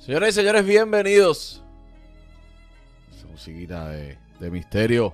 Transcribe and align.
Señoras 0.00 0.30
y 0.30 0.32
señores, 0.32 0.64
bienvenidos. 0.64 1.62
Esa 3.14 3.26
musiquita 3.26 3.90
de, 3.90 4.16
de 4.40 4.50
misterio. 4.50 5.12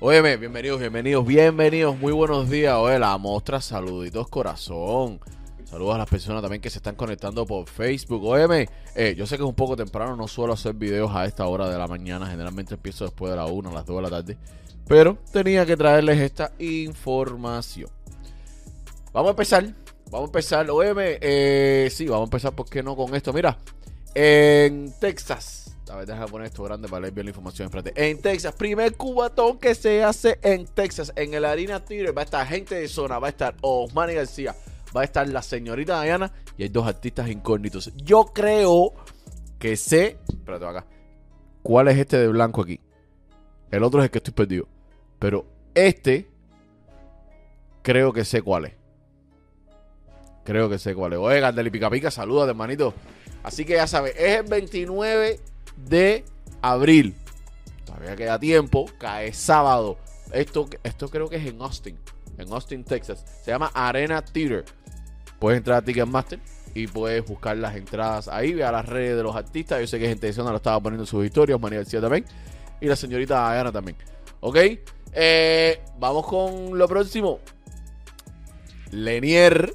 Óyeme, 0.00 0.38
bienvenidos, 0.38 0.80
bienvenidos, 0.80 1.26
bienvenidos. 1.26 1.98
Muy 1.98 2.14
buenos 2.14 2.48
días. 2.48 2.74
Oye, 2.76 2.98
la 2.98 3.18
mostra, 3.18 3.60
saluditos 3.60 4.26
corazón. 4.28 5.20
Saludos 5.66 5.96
a 5.96 5.98
las 5.98 6.08
personas 6.08 6.40
también 6.40 6.62
que 6.62 6.70
se 6.70 6.78
están 6.78 6.94
conectando 6.94 7.44
por 7.44 7.68
Facebook. 7.68 8.24
Óyeme, 8.24 8.66
eh, 8.94 9.14
yo 9.18 9.26
sé 9.26 9.36
que 9.36 9.42
es 9.42 9.48
un 9.48 9.54
poco 9.54 9.76
temprano, 9.76 10.16
no 10.16 10.26
suelo 10.26 10.54
hacer 10.54 10.72
videos 10.72 11.14
a 11.14 11.26
esta 11.26 11.46
hora 11.46 11.68
de 11.68 11.76
la 11.76 11.86
mañana. 11.86 12.26
Generalmente 12.26 12.72
empiezo 12.72 13.04
después 13.04 13.30
de 13.30 13.36
la 13.36 13.44
1, 13.44 13.68
a 13.68 13.74
las 13.74 13.84
2 13.84 13.96
de 13.96 14.02
la 14.02 14.10
tarde. 14.10 14.38
Pero 14.88 15.18
tenía 15.30 15.66
que 15.66 15.76
traerles 15.76 16.18
esta 16.20 16.52
información. 16.58 17.90
Vamos 19.12 19.28
a 19.28 19.32
empezar. 19.32 19.85
Vamos 20.10 20.28
a 20.28 20.30
empezar. 20.30 20.70
Óyeme, 20.70 21.18
eh, 21.20 21.88
sí, 21.90 22.06
vamos 22.06 22.22
a 22.22 22.28
empezar, 22.28 22.52
¿por 22.54 22.68
qué 22.68 22.82
no 22.82 22.96
con 22.96 23.14
esto? 23.14 23.32
Mira, 23.32 23.58
en 24.14 24.92
Texas. 24.98 25.76
A 25.88 25.96
ver, 25.96 26.06
déjame 26.06 26.26
poner 26.26 26.46
esto 26.48 26.64
grande 26.64 26.88
para 26.88 27.02
leer 27.02 27.14
bien 27.14 27.26
la 27.26 27.30
información 27.30 27.66
enfrente. 27.66 27.92
En 27.94 28.20
Texas, 28.20 28.54
primer 28.54 28.96
cubatón 28.96 29.58
que 29.58 29.74
se 29.74 30.02
hace 30.02 30.38
en 30.42 30.66
Texas, 30.66 31.12
en 31.14 31.34
el 31.34 31.44
Arena 31.44 31.84
Theater. 31.84 32.16
Va 32.16 32.22
a 32.22 32.24
estar 32.24 32.46
gente 32.46 32.74
de 32.74 32.88
zona, 32.88 33.18
va 33.18 33.28
a 33.28 33.30
estar 33.30 33.54
Osmani 33.60 34.14
García, 34.14 34.56
va 34.96 35.02
a 35.02 35.04
estar 35.04 35.28
la 35.28 35.42
señorita 35.42 36.02
Diana 36.02 36.32
y 36.58 36.64
hay 36.64 36.68
dos 36.70 36.86
artistas 36.86 37.28
incógnitos. 37.28 37.92
Yo 37.96 38.26
creo 38.26 38.94
que 39.58 39.76
sé. 39.76 40.18
Espérate 40.28 40.66
acá. 40.66 40.86
¿Cuál 41.62 41.88
es 41.88 41.98
este 41.98 42.18
de 42.18 42.28
blanco 42.28 42.62
aquí? 42.62 42.80
El 43.70 43.82
otro 43.82 44.00
es 44.00 44.04
el 44.04 44.10
que 44.10 44.18
estoy 44.18 44.34
perdido. 44.34 44.68
Pero 45.18 45.46
este. 45.74 46.28
Creo 47.82 48.12
que 48.12 48.24
sé 48.24 48.42
cuál 48.42 48.64
es. 48.64 48.85
Creo 50.46 50.70
que 50.70 50.78
sé 50.78 50.94
cuál 50.94 51.14
es. 51.14 51.18
Oye, 51.18 51.40
Gandel 51.40 51.66
y 51.66 51.70
Pica 51.70 51.90
Pica, 51.90 52.10
saludos, 52.10 52.48
hermanito. 52.48 52.94
Así 53.42 53.64
que 53.64 53.74
ya 53.74 53.88
sabes, 53.88 54.14
es 54.16 54.38
el 54.38 54.46
29 54.46 55.40
de 55.88 56.24
abril. 56.62 57.16
Todavía 57.84 58.14
queda 58.14 58.38
tiempo. 58.38 58.86
Cae 58.98 59.32
sábado. 59.32 59.98
Esto, 60.32 60.68
esto 60.84 61.08
creo 61.08 61.28
que 61.28 61.36
es 61.36 61.46
en 61.46 61.60
Austin. 61.60 61.98
En 62.38 62.52
Austin, 62.52 62.84
Texas. 62.84 63.24
Se 63.42 63.50
llama 63.50 63.72
Arena 63.74 64.22
Theater. 64.22 64.64
Puedes 65.40 65.58
entrar 65.58 65.78
a 65.78 65.82
Ticketmaster 65.82 66.38
y 66.74 66.86
puedes 66.86 67.24
buscar 67.24 67.56
las 67.56 67.74
entradas 67.74 68.28
ahí. 68.28 68.54
Ve 68.54 68.62
a 68.62 68.70
las 68.70 68.86
redes 68.86 69.16
de 69.16 69.22
los 69.24 69.34
artistas. 69.34 69.80
Yo 69.80 69.86
sé 69.88 69.98
que 69.98 70.08
gente 70.08 70.28
de 70.28 70.32
zona 70.32 70.50
lo 70.50 70.58
estaba 70.58 70.78
poniendo 70.80 71.02
en 71.02 71.08
sus 71.08 71.24
historias. 71.24 71.60
María 71.60 71.78
García 71.78 72.00
también. 72.00 72.24
Y 72.80 72.86
la 72.86 72.94
señorita 72.94 73.52
Diana 73.52 73.72
también. 73.72 73.96
¿Ok? 74.40 74.58
Eh, 75.12 75.80
vamos 75.98 76.24
con 76.24 76.78
lo 76.78 76.86
próximo. 76.86 77.40
Lenier. 78.92 79.74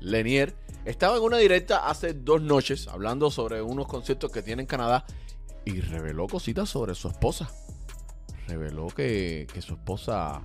Lenier. 0.00 0.54
Estaba 0.84 1.16
en 1.16 1.22
una 1.22 1.38
directa 1.38 1.88
hace 1.88 2.14
dos 2.14 2.40
noches 2.40 2.88
hablando 2.88 3.30
sobre 3.30 3.62
unos 3.62 3.86
conciertos 3.86 4.30
que 4.32 4.42
tiene 4.42 4.62
en 4.62 4.66
Canadá 4.66 5.04
y 5.64 5.80
reveló 5.80 6.26
cositas 6.26 6.68
sobre 6.68 6.94
su 6.94 7.08
esposa. 7.08 7.50
Reveló 8.46 8.86
que, 8.88 9.46
que 9.52 9.60
su 9.60 9.74
esposa, 9.74 10.42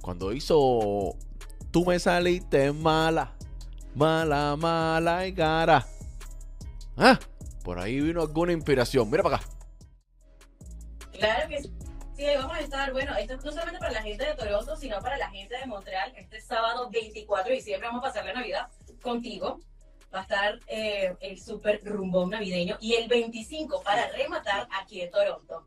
cuando 0.00 0.32
hizo 0.32 1.16
Tú 1.70 1.84
me 1.84 2.00
saliste 2.00 2.72
mala, 2.72 3.32
mala, 3.94 4.56
mala 4.56 5.26
y 5.28 5.32
cara. 5.32 5.86
Ah, 6.96 7.18
por 7.62 7.78
ahí 7.78 8.00
vino 8.00 8.22
alguna 8.22 8.52
inspiración. 8.52 9.08
Mira 9.08 9.22
para 9.22 9.36
acá. 9.36 9.46
Claro 11.12 11.48
que 11.48 11.62
sí. 11.62 11.79
Ahí 12.26 12.36
vamos 12.36 12.56
a 12.56 12.60
estar. 12.60 12.92
Bueno, 12.92 13.16
esto 13.16 13.36
no 13.36 13.50
solamente 13.50 13.78
para 13.78 13.92
la 13.92 14.02
gente 14.02 14.26
de 14.26 14.34
Toronto, 14.34 14.76
sino 14.76 15.00
para 15.00 15.16
la 15.16 15.30
gente 15.30 15.56
de 15.56 15.64
Montreal. 15.64 16.12
Este 16.16 16.40
sábado 16.40 16.90
24 16.90 17.48
de 17.48 17.56
diciembre 17.56 17.88
vamos 17.88 18.04
a 18.04 18.08
pasar 18.08 18.26
la 18.26 18.34
Navidad 18.34 18.68
contigo. 19.00 19.60
Va 20.14 20.20
a 20.20 20.22
estar 20.22 20.58
eh, 20.66 21.16
el 21.20 21.40
super 21.40 21.80
rumbón 21.82 22.30
navideño. 22.30 22.76
Y 22.80 22.94
el 22.94 23.08
25 23.08 23.82
para 23.82 24.08
rematar 24.08 24.68
aquí 24.70 25.00
en 25.00 25.10
Toronto. 25.10 25.66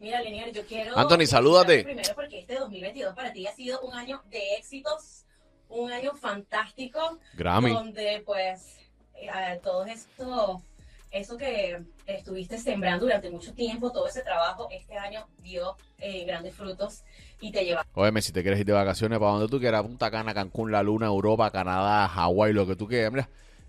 Mira, 0.00 0.20
Lenier, 0.20 0.52
yo 0.52 0.66
quiero. 0.66 0.98
Anthony, 0.98 1.26
salúdate. 1.26 1.84
Primero, 1.84 2.14
porque 2.14 2.40
este 2.40 2.56
2022 2.56 3.14
para 3.14 3.32
ti 3.32 3.46
ha 3.46 3.52
sido 3.52 3.80
un 3.82 3.94
año 3.94 4.22
de 4.30 4.54
éxitos, 4.56 5.26
un 5.68 5.92
año 5.92 6.14
fantástico. 6.14 7.18
Grammy. 7.34 7.72
Donde, 7.72 8.22
pues, 8.26 8.78
eh, 9.14 9.60
todo 9.62 9.84
esto, 9.86 10.62
eso 11.10 11.36
que 11.36 11.84
estuviste 12.14 12.58
sembrando 12.58 13.04
durante 13.06 13.30
mucho 13.30 13.52
tiempo, 13.52 13.90
todo 13.92 14.08
ese 14.08 14.22
trabajo, 14.22 14.68
este 14.70 14.96
año 14.96 15.26
dio 15.42 15.76
eh, 15.98 16.24
grandes 16.24 16.54
frutos 16.54 17.02
y 17.40 17.52
te 17.52 17.64
lleva. 17.64 17.86
Óyeme, 17.94 18.22
si 18.22 18.32
te 18.32 18.42
quieres 18.42 18.60
ir 18.60 18.66
de 18.66 18.72
vacaciones 18.72 19.18
para 19.18 19.32
donde 19.32 19.48
tú 19.48 19.58
quieras, 19.60 19.82
Punta 19.82 20.10
Cana, 20.10 20.32
Cancún, 20.34 20.72
La 20.72 20.82
Luna, 20.82 21.06
Europa, 21.06 21.50
Canadá, 21.50 22.08
Hawái, 22.08 22.52
lo 22.52 22.66
que 22.66 22.76
tú 22.76 22.86
quieras, 22.88 23.12
mira, 23.12 23.28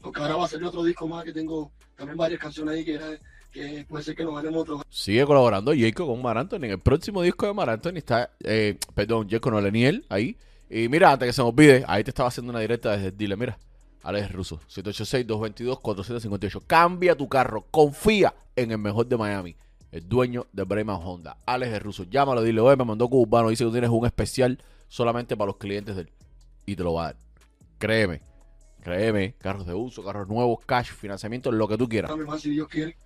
porque 0.00 0.20
ahora 0.20 0.36
va 0.36 0.44
a 0.44 0.48
salir 0.48 0.66
otro 0.66 0.82
disco 0.82 1.06
más 1.06 1.24
que 1.24 1.32
tengo 1.32 1.70
también 1.96 2.16
varias 2.16 2.40
canciones 2.40 2.74
ahí 2.74 2.84
que, 2.84 2.94
era, 2.94 3.06
que 3.52 3.84
puede 3.88 4.04
ser 4.04 4.16
que 4.16 4.24
nos 4.24 4.34
ganemos 4.34 4.62
otro. 4.62 4.82
Sigue 4.88 5.24
colaborando 5.26 5.72
Jacob 5.76 6.06
con 6.08 6.22
Mar 6.22 6.38
Anthony. 6.38 6.64
En 6.64 6.70
el 6.72 6.78
próximo 6.78 7.22
disco 7.22 7.46
de 7.46 7.54
Mar 7.54 7.70
Anthony 7.70 7.96
está, 7.96 8.30
eh, 8.42 8.78
perdón, 8.94 9.28
Jacob 9.28 9.52
Noleniel 9.52 10.04
ahí. 10.08 10.36
Y 10.68 10.88
mira, 10.88 11.12
antes 11.12 11.28
que 11.28 11.32
se 11.32 11.42
me 11.42 11.48
olvide, 11.48 11.84
ahí 11.86 12.04
te 12.04 12.10
estaba 12.10 12.28
haciendo 12.28 12.50
una 12.50 12.60
directa 12.60 12.96
desde 12.96 13.10
Dile, 13.10 13.36
mira. 13.36 13.58
Alex 14.02 14.32
Russo, 14.32 14.60
786-222-4758. 14.68 16.62
Cambia 16.66 17.14
tu 17.16 17.28
carro, 17.28 17.66
confía 17.70 18.34
en 18.56 18.70
el 18.70 18.78
mejor 18.78 19.06
de 19.06 19.16
Miami, 19.18 19.56
el 19.92 20.08
dueño 20.08 20.46
de 20.52 20.64
Bremen 20.64 20.96
Honda. 20.96 21.36
Alex 21.44 21.82
Russo, 21.82 22.04
llámalo, 22.04 22.42
dile, 22.42 22.60
oye, 22.60 22.76
me 22.76 22.84
mandó 22.84 23.08
cubano, 23.08 23.50
dice 23.50 23.64
que 23.64 23.70
tienes 23.70 23.90
un 23.90 24.06
especial 24.06 24.62
solamente 24.88 25.36
para 25.36 25.48
los 25.48 25.56
clientes 25.58 25.96
de 25.96 26.02
él. 26.02 26.10
Y 26.64 26.76
te 26.76 26.82
lo 26.82 26.94
va 26.94 27.02
a 27.02 27.06
dar. 27.06 27.16
Créeme, 27.78 28.22
créeme, 28.80 29.34
carros 29.38 29.66
de 29.66 29.74
uso, 29.74 30.04
carros 30.04 30.28
nuevos, 30.28 30.58
cash, 30.66 30.90
financiamiento, 30.92 31.50
lo 31.52 31.68
que 31.68 31.76
tú 31.78 31.88
quieras. 31.88 32.10
Más 32.16 32.40
si 32.40 32.50
Dios 32.50 32.68
quiere. 32.68 32.96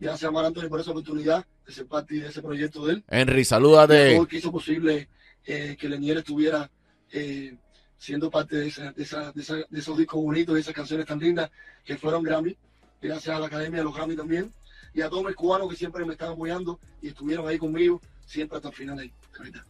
Gracias 0.00 0.28
a 0.28 0.32
Mar 0.32 0.44
Anthony 0.44 0.68
por 0.68 0.80
esa 0.80 0.90
oportunidad 0.90 1.46
de 1.66 1.72
ser 1.72 1.86
parte 1.86 2.14
de 2.16 2.26
ese 2.28 2.42
proyecto 2.42 2.84
de 2.86 2.94
él. 2.94 3.04
Henry, 3.08 3.44
salúdate. 3.44 4.16
Todo 4.16 4.26
que 4.26 4.38
hizo 4.38 4.50
posible 4.50 5.08
eh, 5.44 5.76
que 5.78 5.88
Lenier 5.88 6.18
estuviera 6.18 6.70
eh, 7.12 7.56
siendo 7.98 8.30
parte 8.30 8.56
de, 8.56 8.66
esa- 8.68 8.92
de, 8.92 9.02
esa- 9.02 9.30
de 9.32 9.42
esa- 9.42 9.56
de 9.68 9.78
esos 9.78 9.96
discos 9.96 10.20
bonitos, 10.22 10.54
de 10.56 10.60
esas 10.60 10.74
canciones 10.74 11.06
tan 11.06 11.18
lindas 11.20 11.50
que 11.84 11.96
fueron 11.96 12.22
Grammy. 12.24 12.56
Gracias 13.00 13.36
a 13.36 13.38
la 13.38 13.46
Academia 13.46 13.78
de 13.78 13.84
los 13.84 13.94
Grammy 13.94 14.16
también. 14.16 14.52
Y 14.94 15.00
a 15.02 15.08
todos 15.08 15.24
mis 15.24 15.34
cubanos 15.36 15.68
que 15.70 15.76
siempre 15.76 16.04
me 16.04 16.12
están 16.12 16.32
apoyando 16.32 16.78
y 17.00 17.08
estuvieron 17.08 17.46
ahí 17.48 17.58
conmigo, 17.58 18.00
siempre 18.26 18.56
hasta 18.56 18.68
el 18.68 18.74
final 18.74 18.98
ahí. 18.98 19.12
ahorita. 19.38 19.64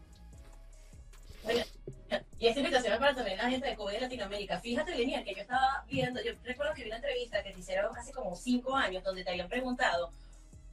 Y 2.42 2.48
esta 2.48 2.58
invitación 2.58 2.94
es 2.94 2.98
para 2.98 3.14
también 3.14 3.38
la 3.38 3.48
gente 3.48 3.68
de 3.68 3.76
y 3.80 3.92
de 3.92 4.00
Latinoamérica. 4.00 4.58
Fíjate, 4.58 4.96
Lenier, 4.96 5.22
que 5.22 5.32
yo 5.32 5.42
estaba 5.42 5.84
viendo, 5.88 6.20
yo 6.24 6.32
recuerdo 6.42 6.74
que 6.74 6.82
vi 6.82 6.88
una 6.88 6.96
entrevista 6.96 7.40
que 7.40 7.52
te 7.52 7.60
hicieron 7.60 7.96
hace 7.96 8.10
como 8.12 8.34
cinco 8.34 8.74
años, 8.74 9.04
donde 9.04 9.22
te 9.22 9.30
habían 9.30 9.48
preguntado 9.48 10.10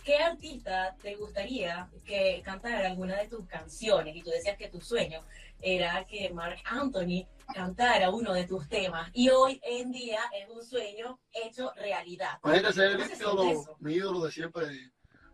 qué 0.03 0.17
artista 0.17 0.95
te 0.99 1.13
gustaría 1.13 1.87
que 2.07 2.41
cantara 2.43 2.87
alguna 2.87 3.17
de 3.17 3.27
tus 3.27 3.45
canciones. 3.45 4.15
Y 4.15 4.23
tú 4.23 4.31
decías 4.31 4.57
que 4.57 4.69
tu 4.69 4.81
sueño 4.81 5.21
era 5.61 6.05
que 6.05 6.31
Mark 6.31 6.57
Anthony 6.65 7.27
cantara 7.53 8.09
uno 8.09 8.33
de 8.33 8.47
tus 8.47 8.67
temas. 8.67 9.11
Y 9.13 9.29
hoy 9.29 9.61
en 9.63 9.91
día 9.91 10.21
es 10.41 10.49
un 10.49 10.65
sueño 10.65 11.19
hecho 11.31 11.71
realidad. 11.75 12.39
Imagínate 12.43 12.73
ser 12.73 12.85
el 12.85 12.93
¿Cómo 12.93 13.09
se 13.09 13.15
siente 13.15 13.51
ídolo, 13.51 13.77
mi 13.79 13.93
ídolo 13.93 14.25
de 14.25 14.31
siempre, 14.31 14.65
de, 14.65 14.91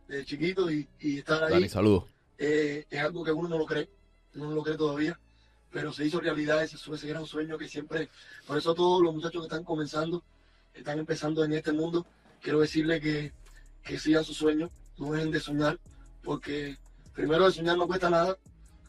de 0.09 0.25
chiquito 0.25 0.69
y, 0.69 0.85
y 0.99 1.19
estar 1.19 1.45
ahí. 1.45 1.53
Dani, 1.53 1.69
saludos. 1.69 2.09
eh, 2.37 2.85
es 2.89 2.99
algo 2.99 3.23
que 3.23 3.31
uno 3.31 3.47
no 3.47 3.57
lo 3.57 3.65
cree, 3.65 3.89
uno 4.33 4.49
no 4.49 4.55
lo 4.55 4.63
cree 4.63 4.75
todavía, 4.75 5.17
pero 5.75 5.91
se 5.91 6.05
hizo 6.05 6.21
realidad 6.21 6.63
ese, 6.63 6.77
ese 6.77 7.07
gran 7.09 7.25
sueño 7.25 7.57
que 7.57 7.67
siempre, 7.67 8.07
por 8.47 8.57
eso 8.57 8.71
a 8.71 8.75
todos 8.75 9.01
los 9.01 9.13
muchachos 9.13 9.41
que 9.41 9.47
están 9.47 9.65
comenzando, 9.65 10.23
que 10.71 10.79
están 10.79 10.99
empezando 10.99 11.43
en 11.43 11.51
este 11.51 11.73
mundo, 11.73 12.05
quiero 12.41 12.61
decirles 12.61 13.01
que, 13.01 13.33
que 13.83 13.99
sigan 13.99 14.23
sus 14.23 14.37
sueños, 14.37 14.71
no 14.97 15.11
dejen 15.11 15.31
de 15.31 15.41
soñar, 15.41 15.77
porque 16.23 16.77
primero 17.13 17.45
el 17.45 17.51
soñar 17.51 17.77
no 17.77 17.87
cuesta 17.87 18.09
nada, 18.09 18.37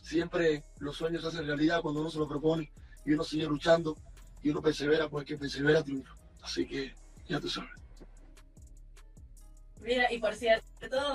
siempre 0.01 0.63
los 0.79 0.97
sueños 0.97 1.23
se 1.23 1.29
hacen 1.29 1.45
realidad 1.45 1.81
cuando 1.83 2.03
uno 2.03 2.09
se 2.09 2.21
lo 2.21 2.29
propone 2.29 2.71
y 3.05 3.15
uno 3.15 3.25
sigue 3.25 3.47
luchando 3.47 3.97
y 4.45 4.51
uno 4.51 4.63
persevera, 4.63 5.09
pues 5.09 5.27
que 5.27 5.37
persevera 5.37 5.83
triunfa. 5.83 6.15
Así 6.41 6.69
que 6.69 6.95
ya 7.29 7.41
tú 7.41 7.49
sabes. 7.51 7.71
Mira, 9.81 10.13
y 10.13 10.19
por 10.19 10.33
cierto, 10.37 10.65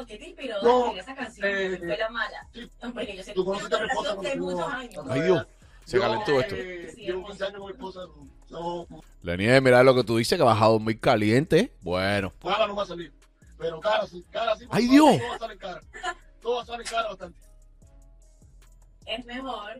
¿qué 0.05 0.17
te 0.17 0.27
inspiró 0.27 0.61
No, 0.63 0.91
en 0.91 0.97
esa 0.97 1.15
canción? 1.15 1.47
eh, 1.49 1.77
fue 1.77 1.97
la 1.97 2.09
mala. 2.09 2.45
sí. 2.53 2.69
Porque 2.81 3.15
yo 3.15 3.23
sé 3.23 3.29
que 3.31 3.35
Tú 3.35 3.45
conoces 3.45 3.71
a 3.71 3.79
mi 3.79 3.87
esposa 3.87 4.15
de 4.21 4.35
muchos 4.35 4.67
años. 4.73 5.05
Ay, 5.09 5.21
Dios. 5.21 5.47
Se 5.85 5.97
Yo, 5.97 6.03
calentó 6.03 6.39
esto. 6.39 6.55
eh, 6.57 6.93
15 6.95 7.43
años 7.45 7.57
con 7.57 7.65
mi 7.67 7.71
esposa, 7.71 8.01
no, 8.49 8.87
Lenier, 9.23 9.61
mira 9.61 9.83
lo 9.83 9.93
que 9.95 10.03
tú 10.03 10.17
dices, 10.17 10.37
que 10.37 10.43
vas 10.43 10.61
a 10.61 10.65
dormir 10.65 10.99
caliente. 10.99 11.73
Bueno. 11.81 12.33
Mala 12.43 12.67
no 12.67 12.75
va 12.75 12.83
a 12.83 12.87
salir. 12.87 13.11
Pero 13.57 13.79
cara 13.79 14.07
sí, 14.07 14.23
cara 14.31 14.55
sí. 14.55 14.65
¡Ay, 14.71 14.87
Dios! 14.87 15.17
Todo 15.17 15.29
va 15.29 15.35
a 15.35 15.39
salir 15.39 15.57
cara. 15.57 15.81
Todo 16.41 16.55
va 16.55 16.61
a 16.63 16.65
salir 16.65 16.87
cara 16.87 17.07
bastante. 17.09 17.39
Es 19.05 19.25
mejor 19.25 19.79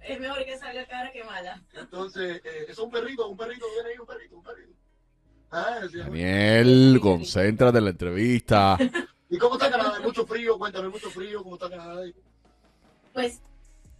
Es 0.00 0.20
mejor 0.20 0.44
que 0.44 0.58
salga 0.58 0.86
cara 0.86 1.10
que 1.12 1.24
mala. 1.24 1.62
Entonces, 1.74 2.40
eh, 2.44 2.66
es 2.68 2.78
un 2.78 2.90
perrito, 2.90 3.28
un 3.28 3.36
perrito, 3.36 3.66
viene 3.74 3.90
ahí 3.90 3.98
un 3.98 4.06
perrito, 4.06 4.36
un 4.36 4.42
perrito. 4.42 4.72
Ah, 5.50 5.80
sí. 5.90 5.98
Daniel, 5.98 6.98
concéntrate 7.02 7.78
en 7.78 7.84
la 7.84 7.90
entrevista. 7.90 8.76
¿Y 9.30 9.38
cómo 9.38 9.54
está 9.54 9.70
Canadá? 9.70 9.94
¿Hay 9.96 10.02
mucho 10.02 10.26
frío? 10.26 10.58
Cuéntame, 10.58 10.88
mucho 10.88 11.10
frío, 11.10 11.42
¿cómo 11.42 11.54
está 11.56 11.70
Canadá? 11.70 12.02
Pues 13.12 13.40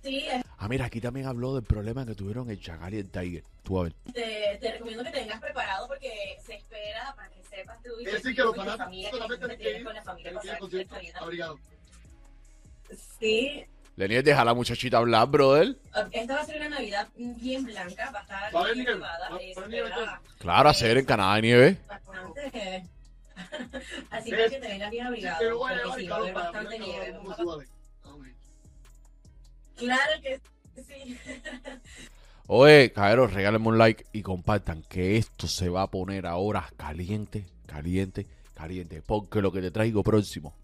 sí, 0.02 0.24
Ah, 0.64 0.68
mira, 0.68 0.86
aquí 0.86 0.98
también 0.98 1.26
habló 1.26 1.54
del 1.54 1.62
problema 1.62 2.06
que 2.06 2.14
tuvieron 2.14 2.48
el 2.48 2.58
Chacal 2.58 2.94
y 2.94 2.98
el 3.00 3.10
Tiger. 3.10 3.44
Tú 3.62 3.80
a 3.80 3.82
ver. 3.82 3.92
te, 4.14 4.56
te 4.62 4.72
recomiendo 4.72 5.04
que 5.04 5.10
te 5.10 5.20
vengas 5.20 5.38
preparado 5.38 5.86
porque 5.86 6.38
se 6.42 6.54
espera 6.54 7.12
para 7.14 7.28
que 7.28 7.42
sepas 7.44 7.82
tú 7.82 7.90
y 8.00 8.06
Es 8.06 8.12
decir, 8.14 8.30
tu 8.30 8.36
que 8.36 8.42
los 8.44 8.54
tu 8.54 8.62
familia 8.78 9.10
que 9.10 9.48
que 9.48 9.56
tienes 9.58 9.84
con 9.84 9.94
la 9.94 10.02
familia 10.02 10.30
que 10.30 10.36
pasar. 10.38 10.58
Sí, 13.20 13.66
Lenier, 13.96 14.24
deja 14.24 14.40
a 14.40 14.44
la 14.46 14.54
muchachita 14.54 14.96
hablar, 14.96 15.28
brother. 15.28 15.76
esta 16.12 16.34
va 16.34 16.40
a 16.40 16.46
ser 16.46 16.56
una 16.56 16.70
Navidad 16.70 17.08
bien 17.14 17.64
blanca, 17.66 18.10
va 18.10 18.20
a 18.20 18.22
estar 18.22 18.54
Va 18.54 18.60
a 18.60 18.62
haber 18.62 18.74
bien 18.74 18.86
nieve, 18.86 19.00
nevada, 19.00 19.28
va- 19.28 19.40
eh, 19.42 20.18
Claro, 20.38 20.68
hacer 20.70 20.96
en 20.96 21.04
Canadá 21.04 21.34
de 21.36 21.42
nieve. 21.42 21.78
bastante. 21.86 22.86
Así 24.10 24.30
Es- 24.30 24.36
que 24.36 24.50
que 24.56 24.60
te 24.62 24.68
vengas 24.68 24.90
bien 24.90 25.04
Sí, 25.04 25.08
abrigado, 25.08 25.36
pero 25.40 25.58
voy 25.58 25.72
a 25.74 25.82
porque 25.82 26.00
sí, 26.00 26.06
va 26.08 26.16
a 26.16 26.18
haber 26.20 26.32
bastante 26.32 26.78
nieve. 26.78 27.14
Claro 29.76 30.12
que 30.22 30.40
Oye, 32.46 32.92
caeros, 32.92 33.32
regálenme 33.32 33.68
un 33.68 33.78
like 33.78 34.04
y 34.12 34.22
compartan 34.22 34.82
que 34.82 35.16
esto 35.16 35.48
se 35.48 35.68
va 35.70 35.82
a 35.82 35.90
poner 35.90 36.26
ahora 36.26 36.70
caliente, 36.76 37.46
caliente, 37.66 38.26
caliente. 38.52 39.02
Porque 39.02 39.40
lo 39.40 39.50
que 39.50 39.62
te 39.62 39.70
traigo 39.70 40.02
próximo. 40.02 40.54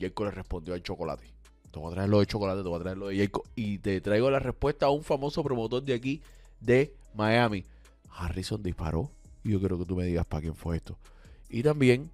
Jacob 0.00 0.26
le 0.26 0.30
respondió 0.30 0.74
al 0.74 0.82
chocolate. 0.82 1.30
Te 1.70 1.78
voy 1.78 1.90
a 1.90 1.94
traer 1.94 2.08
lo 2.08 2.20
de 2.20 2.26
chocolate, 2.26 2.62
te 2.62 2.68
voy 2.68 2.80
a 2.80 2.82
traer 2.82 2.96
lo 2.96 3.08
de 3.08 3.18
Jacob. 3.18 3.44
Y 3.54 3.78
te 3.78 4.00
traigo 4.00 4.30
la 4.30 4.38
respuesta 4.38 4.86
a 4.86 4.90
un 4.90 5.04
famoso 5.04 5.42
promotor 5.42 5.82
de 5.82 5.94
aquí, 5.94 6.22
de 6.60 6.94
Miami. 7.14 7.64
Harrison 8.10 8.62
disparó. 8.62 9.10
Y 9.42 9.50
yo 9.50 9.60
quiero 9.60 9.78
que 9.78 9.84
tú 9.84 9.96
me 9.96 10.04
digas 10.04 10.24
para 10.24 10.40
quién 10.40 10.54
fue 10.54 10.76
esto. 10.76 10.96
Y 11.50 11.62
también, 11.62 12.10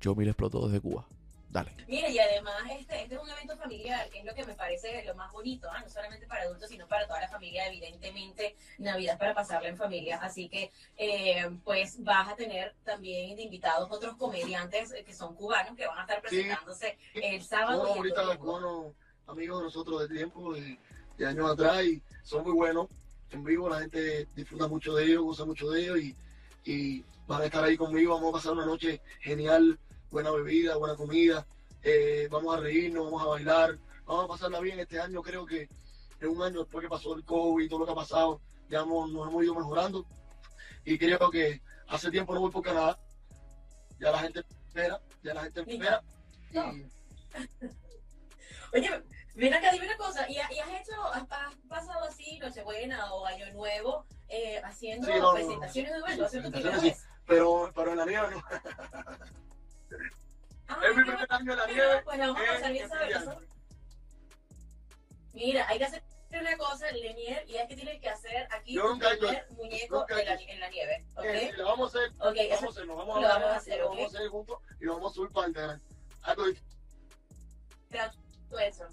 yo 0.00 0.16
me 0.16 0.24
explotó 0.24 0.66
desde 0.66 0.80
Cuba. 0.80 1.06
Dale. 1.50 1.72
Mira, 1.88 2.08
y 2.08 2.16
además 2.20 2.54
este, 2.78 3.02
este 3.02 3.16
es 3.16 3.20
un 3.20 3.28
evento 3.28 3.56
familiar, 3.56 4.08
que 4.10 4.20
es 4.20 4.24
lo 4.24 4.32
que 4.34 4.44
me 4.46 4.54
parece 4.54 5.04
lo 5.04 5.16
más 5.16 5.32
bonito, 5.32 5.68
¿ah? 5.68 5.80
no 5.82 5.88
solamente 5.90 6.24
para 6.28 6.44
adultos, 6.44 6.68
sino 6.70 6.86
para 6.86 7.08
toda 7.08 7.20
la 7.20 7.28
familia, 7.28 7.66
evidentemente 7.66 8.54
Navidad 8.78 9.18
para 9.18 9.34
pasarla 9.34 9.68
en 9.68 9.76
familia, 9.76 10.18
así 10.22 10.48
que 10.48 10.70
eh, 10.96 11.50
pues 11.64 12.02
vas 12.04 12.28
a 12.28 12.36
tener 12.36 12.74
también 12.84 13.34
de 13.34 13.42
invitados 13.42 13.88
otros 13.90 14.14
comediantes 14.16 14.92
eh, 14.92 15.02
que 15.04 15.12
son 15.12 15.34
cubanos 15.34 15.76
que 15.76 15.88
van 15.88 15.98
a 15.98 16.02
estar 16.02 16.18
Sí. 16.18 16.36
presentándose 16.36 16.96
el 17.14 17.42
sábado. 17.42 17.82
El 17.84 17.96
ahorita 17.98 18.22
domingo. 18.22 18.44
cubanos, 18.44 18.92
amigos 19.26 19.58
de 19.58 19.64
nosotros 19.64 20.08
de 20.08 20.14
tiempo, 20.14 20.54
de, 20.54 20.78
de 21.18 21.26
años 21.26 21.50
atrás, 21.50 21.84
y 21.84 22.00
son 22.22 22.44
muy 22.44 22.52
buenos. 22.52 22.86
En 23.32 23.42
vivo 23.42 23.68
la 23.68 23.80
gente 23.80 24.28
disfruta 24.36 24.68
mucho 24.68 24.94
de 24.94 25.04
ellos, 25.04 25.22
goza 25.22 25.44
mucho 25.44 25.68
de 25.70 25.80
ellos, 25.82 25.98
y, 25.98 26.14
y 26.64 27.04
van 27.26 27.42
a 27.42 27.46
estar 27.46 27.64
ahí 27.64 27.76
conmigo. 27.76 28.14
Vamos 28.14 28.30
a 28.30 28.32
pasar 28.34 28.52
una 28.52 28.66
noche 28.66 29.00
genial, 29.20 29.78
buena 30.10 30.30
bebida, 30.30 30.76
buena 30.76 30.96
comida. 30.96 31.46
eh, 31.82 32.28
vamos 32.30 32.54
a 32.56 32.60
reírnos, 32.60 33.04
vamos 33.06 33.22
a 33.22 33.26
bailar, 33.26 33.78
vamos 34.04 34.24
a 34.26 34.28
pasarla 34.28 34.60
bien 34.60 34.78
este 34.80 35.00
año. 35.00 35.22
Creo 35.22 35.46
que 35.46 35.66
en 36.20 36.28
un 36.28 36.42
año 36.42 36.60
después 36.60 36.82
que 36.82 36.90
pasó 36.90 37.14
el 37.14 37.24
COVID 37.24 37.64
y 37.64 37.68
todo 37.70 37.80
lo 37.80 37.86
que 37.86 37.92
ha 37.92 37.94
pasado, 37.94 38.38
ya 38.68 38.80
hemos- 38.80 39.10
nos 39.10 39.28
hemos 39.28 39.42
ido 39.42 39.54
mejorando. 39.54 40.04
Y 40.84 40.98
creo 40.98 41.30
que 41.30 41.62
hace 41.88 42.10
tiempo 42.10 42.34
no 42.34 42.40
voy 42.40 42.50
por 42.50 42.62
Canadá. 42.62 42.98
Ya 43.98 44.10
la 44.12 44.18
gente 44.18 44.40
espera, 44.66 45.00
ya 45.22 45.32
la 45.34 45.42
gente 45.44 45.60
espera. 45.62 46.02
Y, 46.52 46.56
Oye, 48.72 49.02
ven 49.34 49.54
acá, 49.54 49.72
dime 49.72 49.86
una 49.86 49.96
cosa, 49.96 50.28
¿y, 50.30 50.36
ha- 50.38 50.52
y 50.52 50.58
has 50.58 50.68
hecho, 50.80 51.02
has, 51.12 51.24
pasado 51.68 52.04
así 52.04 52.38
Nochebuena 52.38 53.12
o 53.14 53.24
Año 53.26 53.50
Nuevo 53.52 54.04
eh, 54.28 54.60
haciendo 54.64 55.06
Sí, 55.06 55.12
no, 55.18 55.32
presentaciones 55.32 55.92
de 55.94 56.50
primera 56.50 56.78
sí. 56.80 56.92
pero, 57.26 57.70
pero 57.74 57.92
en 57.92 57.96
la 57.98 58.06
nieve 58.06 58.28
no. 58.32 58.42
Es 59.90 60.96
mi 60.96 61.02
primer 61.02 61.26
año 61.28 61.52
en 61.52 61.58
la 61.58 61.66
nieve. 61.66 62.02
Pues 62.04 62.18
vamos 62.18 62.40
a. 62.40 62.68
Filial. 62.68 63.38
Mira, 65.32 65.68
hay 65.68 65.78
que 65.78 65.84
hacer 65.84 66.02
una 66.32 66.56
cosa, 66.56 66.90
Lenier, 66.92 67.44
y 67.48 67.56
es 67.56 67.68
que 67.68 67.74
tienes 67.76 68.00
que 68.00 68.08
hacer 68.08 68.46
aquí 68.52 68.74
Yo 68.74 68.96
primer 68.98 69.46
muñeco 69.50 70.06
en 70.08 70.16
la, 70.26 70.34
hecho 70.34 70.44
en 70.48 70.60
la 70.60 70.70
nieve, 70.70 71.04
¿ok? 71.16 71.24
Eh, 71.24 71.52
lo 71.56 71.64
vamos 71.66 71.94
a 71.94 71.98
hacer, 71.98 72.10
Ok, 72.20 72.36
lo 72.36 72.40
eso 72.42 72.50
vamos 72.50 72.64
a 72.64 72.68
hacer, 72.70 72.86
lo 72.86 72.96
vamos 72.96 73.16
a 73.16 73.20
lo 73.20 73.26
hablar, 73.26 73.40
vamos 73.42 73.54
a 73.54 73.58
hacer, 73.58 73.78
lo 73.78 73.88
vamos 73.88 74.02
a 74.14 74.16
hacer 74.18 74.28
juntos 74.28 74.58
y 74.80 74.84
lo 74.84 74.94
vamos 74.94 75.12
a 75.12 75.14
subir 75.14 75.30
para. 75.32 75.80
Algo 76.22 76.46
dif- 76.46 76.60
trato 77.88 78.18
eso. 78.60 78.84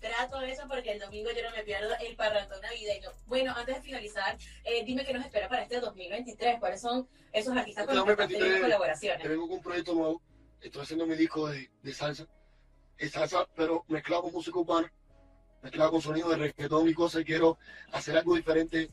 Trato 0.00 0.40
eso 0.42 0.62
porque 0.68 0.92
el 0.92 1.00
domingo 1.00 1.30
yo 1.32 1.42
no 1.42 1.50
me 1.56 1.64
pierdo 1.64 1.92
el 2.00 2.14
parrandón 2.16 2.60
navideño. 2.62 3.10
Bueno, 3.26 3.52
antes 3.56 3.74
de 3.76 3.82
finalizar, 3.82 4.38
eh, 4.64 4.84
dime 4.84 5.04
qué 5.04 5.12
nos 5.12 5.24
espera 5.24 5.48
para 5.48 5.62
este 5.62 5.80
2023. 5.80 6.60
¿Cuáles 6.60 6.80
son 6.80 7.08
esos 7.32 7.56
artistas 7.56 7.82
Este 7.82 7.86
con 7.86 7.96
los 7.96 8.04
que 8.04 8.12
estás 8.12 8.28
2023, 8.28 8.38
teniendo 8.38 8.56
Te 8.56 8.62
colaboraciones? 8.62 9.28
vengo 9.28 9.48
con 9.48 9.56
un 9.56 9.62
proyecto 9.62 9.94
nuevo. 9.94 10.22
Estoy 10.60 10.82
haciendo 10.82 11.06
mi 11.06 11.14
disco 11.14 11.48
de, 11.48 11.68
salsa. 11.94 12.26
Es 12.96 13.12
salsa, 13.12 13.46
pero 13.54 13.84
mezclado 13.88 14.22
con 14.22 14.32
música 14.32 14.58
urbana, 14.58 14.92
mezclado 15.62 15.92
con 15.92 16.02
sonido 16.02 16.30
de 16.30 16.36
reggaetón 16.36 16.88
y 16.88 16.94
cosas. 16.94 17.22
Y 17.22 17.24
quiero 17.24 17.58
hacer 17.92 18.16
algo 18.16 18.34
diferente 18.34 18.90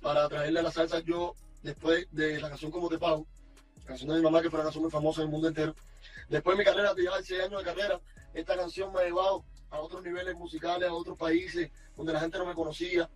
para 0.00 0.28
traerle 0.28 0.60
a 0.60 0.62
la 0.62 0.70
salsa. 0.70 1.00
Yo, 1.00 1.34
después 1.62 2.06
de 2.12 2.40
la 2.40 2.48
canción 2.48 2.70
Como 2.70 2.88
Te 2.88 2.98
Pago, 2.98 3.26
la 3.80 3.84
canción 3.84 4.10
de 4.10 4.16
mi 4.16 4.22
mamá, 4.22 4.42
que 4.42 4.48
fue 4.48 4.58
una 4.58 4.64
canción 4.64 4.82
muy 4.82 4.90
famosa 4.92 5.22
en 5.22 5.26
el 5.26 5.32
mundo 5.32 5.48
entero, 5.48 5.74
después 6.28 6.56
de 6.56 6.62
mi 6.62 6.64
carrera, 6.64 6.94
de 6.94 7.02
llevar 7.02 7.24
6 7.24 7.40
años 7.42 7.58
de 7.58 7.64
carrera, 7.64 8.00
esta 8.32 8.56
canción 8.56 8.92
me 8.92 9.00
ha 9.00 9.04
llevado 9.04 9.44
a 9.70 9.80
otros 9.80 10.04
niveles 10.04 10.36
musicales, 10.36 10.88
a 10.88 10.94
otros 10.94 11.18
países 11.18 11.70
donde 11.96 12.12
la 12.12 12.20
gente 12.20 12.38
no 12.38 12.46
me 12.46 12.54
conocía. 12.54 13.10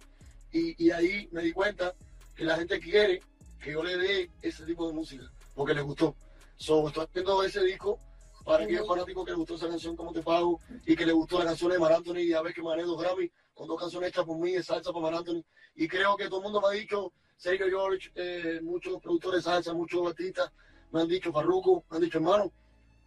Y, 0.52 0.84
y 0.84 0.90
ahí 0.90 1.28
me 1.30 1.42
di 1.42 1.52
cuenta 1.52 1.94
que 2.34 2.44
la 2.44 2.56
gente 2.56 2.80
quiere 2.80 3.22
que 3.60 3.72
yo 3.72 3.84
le 3.84 3.96
dé 3.96 4.30
ese 4.42 4.64
tipo 4.64 4.88
de 4.88 4.92
música, 4.92 5.30
porque 5.54 5.74
les 5.74 5.84
gustó. 5.84 6.16
So, 6.60 6.86
estoy 6.88 7.06
haciendo 7.06 7.42
ese 7.42 7.64
disco 7.64 7.98
para 8.44 8.64
aquellos 8.64 8.86
fanáticos 8.86 9.24
que 9.24 9.30
les 9.30 9.38
gustó 9.38 9.54
esa 9.54 9.68
canción, 9.68 9.96
Como 9.96 10.12
Te 10.12 10.20
Pago, 10.20 10.60
y 10.84 10.94
que 10.94 11.06
les 11.06 11.14
gustó 11.14 11.38
la 11.38 11.46
canción 11.46 11.70
de 11.70 11.78
Mar 11.78 11.94
Anthony, 11.94 12.18
y 12.18 12.34
a 12.34 12.42
ver 12.42 12.52
que 12.52 12.60
me 12.62 12.68
gané 12.68 12.82
dos 12.82 13.00
Grammy 13.00 13.32
con 13.54 13.66
dos 13.66 13.80
canciones 13.80 14.10
hechas 14.10 14.26
por 14.26 14.38
mí 14.38 14.52
de 14.52 14.62
salsa 14.62 14.92
por 14.92 15.00
Mar 15.00 15.14
Anthony. 15.14 15.42
Y 15.74 15.88
creo 15.88 16.18
que 16.18 16.26
todo 16.26 16.40
el 16.40 16.44
mundo 16.44 16.60
me 16.60 16.68
ha 16.68 16.78
dicho, 16.78 17.14
Sergio 17.38 17.66
George, 17.66 18.10
eh, 18.14 18.60
muchos 18.62 19.00
productores 19.00 19.42
de 19.42 19.50
salsa, 19.50 19.72
muchos 19.72 20.06
artistas, 20.06 20.52
me 20.92 21.00
han 21.00 21.08
dicho, 21.08 21.32
Farruko, 21.32 21.86
me 21.88 21.96
han 21.96 22.02
dicho, 22.02 22.18
hermano, 22.18 22.52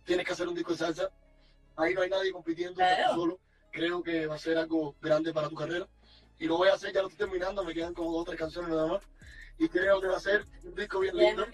tienes 0.03 0.25
que 0.25 0.33
hacer 0.33 0.47
un 0.47 0.55
disco 0.55 0.71
de 0.71 0.77
salsa. 0.79 1.11
Ahí 1.75 1.93
no 1.93 2.01
hay 2.01 2.09
nadie 2.09 2.31
compitiendo, 2.31 2.77
Claro. 2.77 3.13
solo. 3.13 3.39
Creo 3.71 4.01
que 4.01 4.25
va 4.25 4.33
a 4.33 4.39
ser 4.39 4.57
algo 4.57 4.95
grande 4.99 5.31
para 5.31 5.47
tu 5.47 5.55
carrera. 5.55 5.87
Y 6.39 6.47
lo 6.47 6.57
voy 6.57 6.69
a 6.69 6.73
hacer, 6.73 6.91
ya 6.91 7.03
lo 7.03 7.07
estoy 7.07 7.27
terminando, 7.27 7.63
me 7.63 7.75
quedan 7.75 7.93
como 7.93 8.11
dos 8.13 8.21
o 8.21 8.25
tres 8.25 8.39
canciones 8.39 8.71
nada 8.71 8.87
más. 8.87 9.03
Y 9.57 9.69
creo 9.69 10.01
que 10.01 10.07
va 10.07 10.17
a 10.17 10.19
ser 10.19 10.45
un 10.63 10.75
disco 10.75 10.99
bien 10.99 11.15
lindo. 11.15 11.45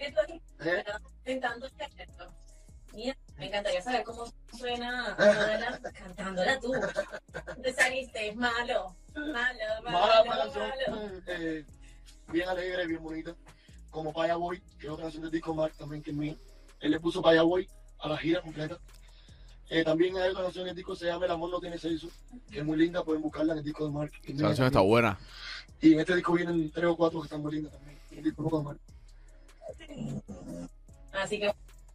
¿eh? 0.60 0.84
Mira, 2.92 3.16
me 3.36 3.46
encantaría 3.46 3.80
saber 3.82 4.02
cómo 4.04 4.24
suena 4.56 5.14
Adela 5.18 5.80
cantándola 5.92 6.58
tú. 6.60 6.72
Te 7.62 7.72
saliste, 7.72 8.28
es 8.28 8.36
malo, 8.36 8.96
malo, 9.14 9.82
malo, 9.84 10.24
malo. 10.24 10.52
canción, 10.52 11.22
eh, 11.26 11.64
bien 12.32 12.48
alegre, 12.48 12.86
bien 12.86 13.02
bonita. 13.02 13.34
Como 13.90 14.12
Paya 14.12 14.36
Boy, 14.36 14.60
que 14.78 14.86
es 14.86 14.92
otra 14.92 15.04
canción 15.04 15.22
del 15.22 15.32
disco 15.32 15.54
Mark 15.54 15.74
también 15.76 16.02
que 16.02 16.10
es 16.10 16.16
mía. 16.16 16.36
Él 16.80 16.90
le 16.92 17.00
puso 17.00 17.22
Paya 17.22 17.42
Boy 17.42 17.68
a 18.00 18.08
la 18.08 18.16
gira 18.16 18.40
completa. 18.40 18.78
Eh, 19.68 19.84
también 19.84 20.16
hay 20.16 20.30
otra 20.30 20.42
canción 20.42 20.64
en 20.64 20.70
el 20.70 20.76
disco 20.76 20.96
se 20.96 21.06
llama 21.06 21.26
El 21.26 21.30
amor 21.30 21.48
no 21.48 21.60
tiene 21.60 21.78
sexo, 21.78 22.08
que 22.50 22.58
es 22.58 22.64
muy 22.64 22.76
linda, 22.76 23.04
pueden 23.04 23.22
buscarla 23.22 23.52
en 23.52 23.60
el 23.60 23.64
disco 23.64 23.84
de 23.84 23.92
Mark. 23.92 24.12
mía 24.24 24.42
canción 24.48 24.66
está 24.66 24.80
buena. 24.80 25.16
Y 25.82 25.94
en 25.94 26.00
este 26.00 26.14
disco 26.14 26.32
vienen 26.34 26.70
tres 26.70 26.86
o 26.86 26.96
cuatro 26.96 27.20
que 27.20 27.26
están 27.26 27.40
muy 27.40 27.52
lindas 27.52 27.72
también. 27.72 27.98
El 28.10 28.24
disco. 28.24 28.76
Así 31.12 31.40
que, 31.40 31.52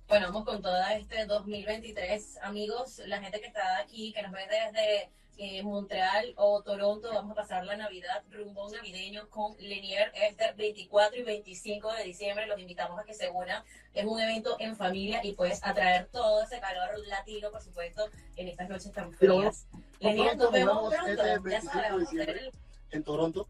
bueno, 0.07 0.27
vamos 0.27 0.45
con 0.45 0.61
todo 0.61 0.75
este 0.91 1.25
2023. 1.25 2.39
Amigos, 2.41 3.01
la 3.05 3.21
gente 3.21 3.39
que 3.39 3.47
está 3.47 3.79
aquí, 3.79 4.11
que 4.11 4.23
nos 4.23 4.31
ve 4.31 4.41
desde 4.47 5.09
eh, 5.37 5.61
Montreal 5.61 6.33
o 6.37 6.63
Toronto, 6.63 7.09
vamos 7.13 7.33
a 7.33 7.35
pasar 7.35 7.63
la 7.63 7.77
Navidad 7.77 8.23
rumbo 8.31 8.67
navideño 8.71 9.29
con 9.29 9.55
Lenier 9.59 10.11
este 10.15 10.53
24 10.53 11.19
y 11.19 11.23
25 11.23 11.93
de 11.93 12.03
diciembre. 12.05 12.47
Los 12.47 12.59
invitamos 12.59 12.99
a 12.99 13.03
que 13.03 13.13
se 13.13 13.29
unan. 13.29 13.63
Es 13.93 14.05
un 14.05 14.19
evento 14.19 14.55
en 14.59 14.75
familia 14.75 15.19
y 15.23 15.33
puedes 15.33 15.63
atraer 15.63 16.07
todo 16.07 16.41
ese 16.41 16.59
calor 16.59 16.97
latino, 17.07 17.51
por 17.51 17.61
supuesto, 17.61 18.09
en 18.35 18.47
estas 18.47 18.67
noches 18.67 18.91
tan 18.91 19.11
Pero 19.19 19.37
frías. 19.37 19.67
Lenier, 19.99 20.37
nos 20.37 20.51
vemos 20.51 20.91
vemos 20.91 21.07
este 21.07 21.39
pronto. 21.39 21.49
Ya 21.49 21.59
25 21.59 21.71
sabes, 21.71 21.91
vamos 21.91 22.01
a 22.01 22.15
hacer 22.15 22.17
diciembre. 22.17 22.39
el 22.47 22.51
en 22.91 23.03
Toronto. 23.03 23.47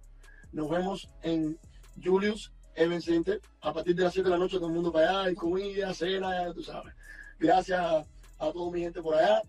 Nos 0.55 0.69
vemos 0.69 1.09
en 1.21 1.57
Julius 2.01 2.51
Event 2.75 3.03
Center. 3.03 3.41
A 3.61 3.73
partir 3.73 3.93
de 3.95 4.03
las 4.03 4.13
7 4.13 4.29
de 4.29 4.35
la 4.35 4.39
noche 4.39 4.55
todo 4.57 4.67
el 4.67 4.73
mundo 4.73 4.91
para 4.91 5.09
allá, 5.09 5.23
hay 5.23 5.35
comida, 5.35 5.93
cena, 5.93 6.45
ya 6.45 6.53
tú 6.53 6.63
sabes. 6.63 6.93
Gracias 7.39 7.77
a, 7.79 7.97
a 8.39 8.51
toda 8.53 8.71
mi 8.71 8.79
gente 8.81 9.01
por 9.01 9.15
allá. 9.15 9.41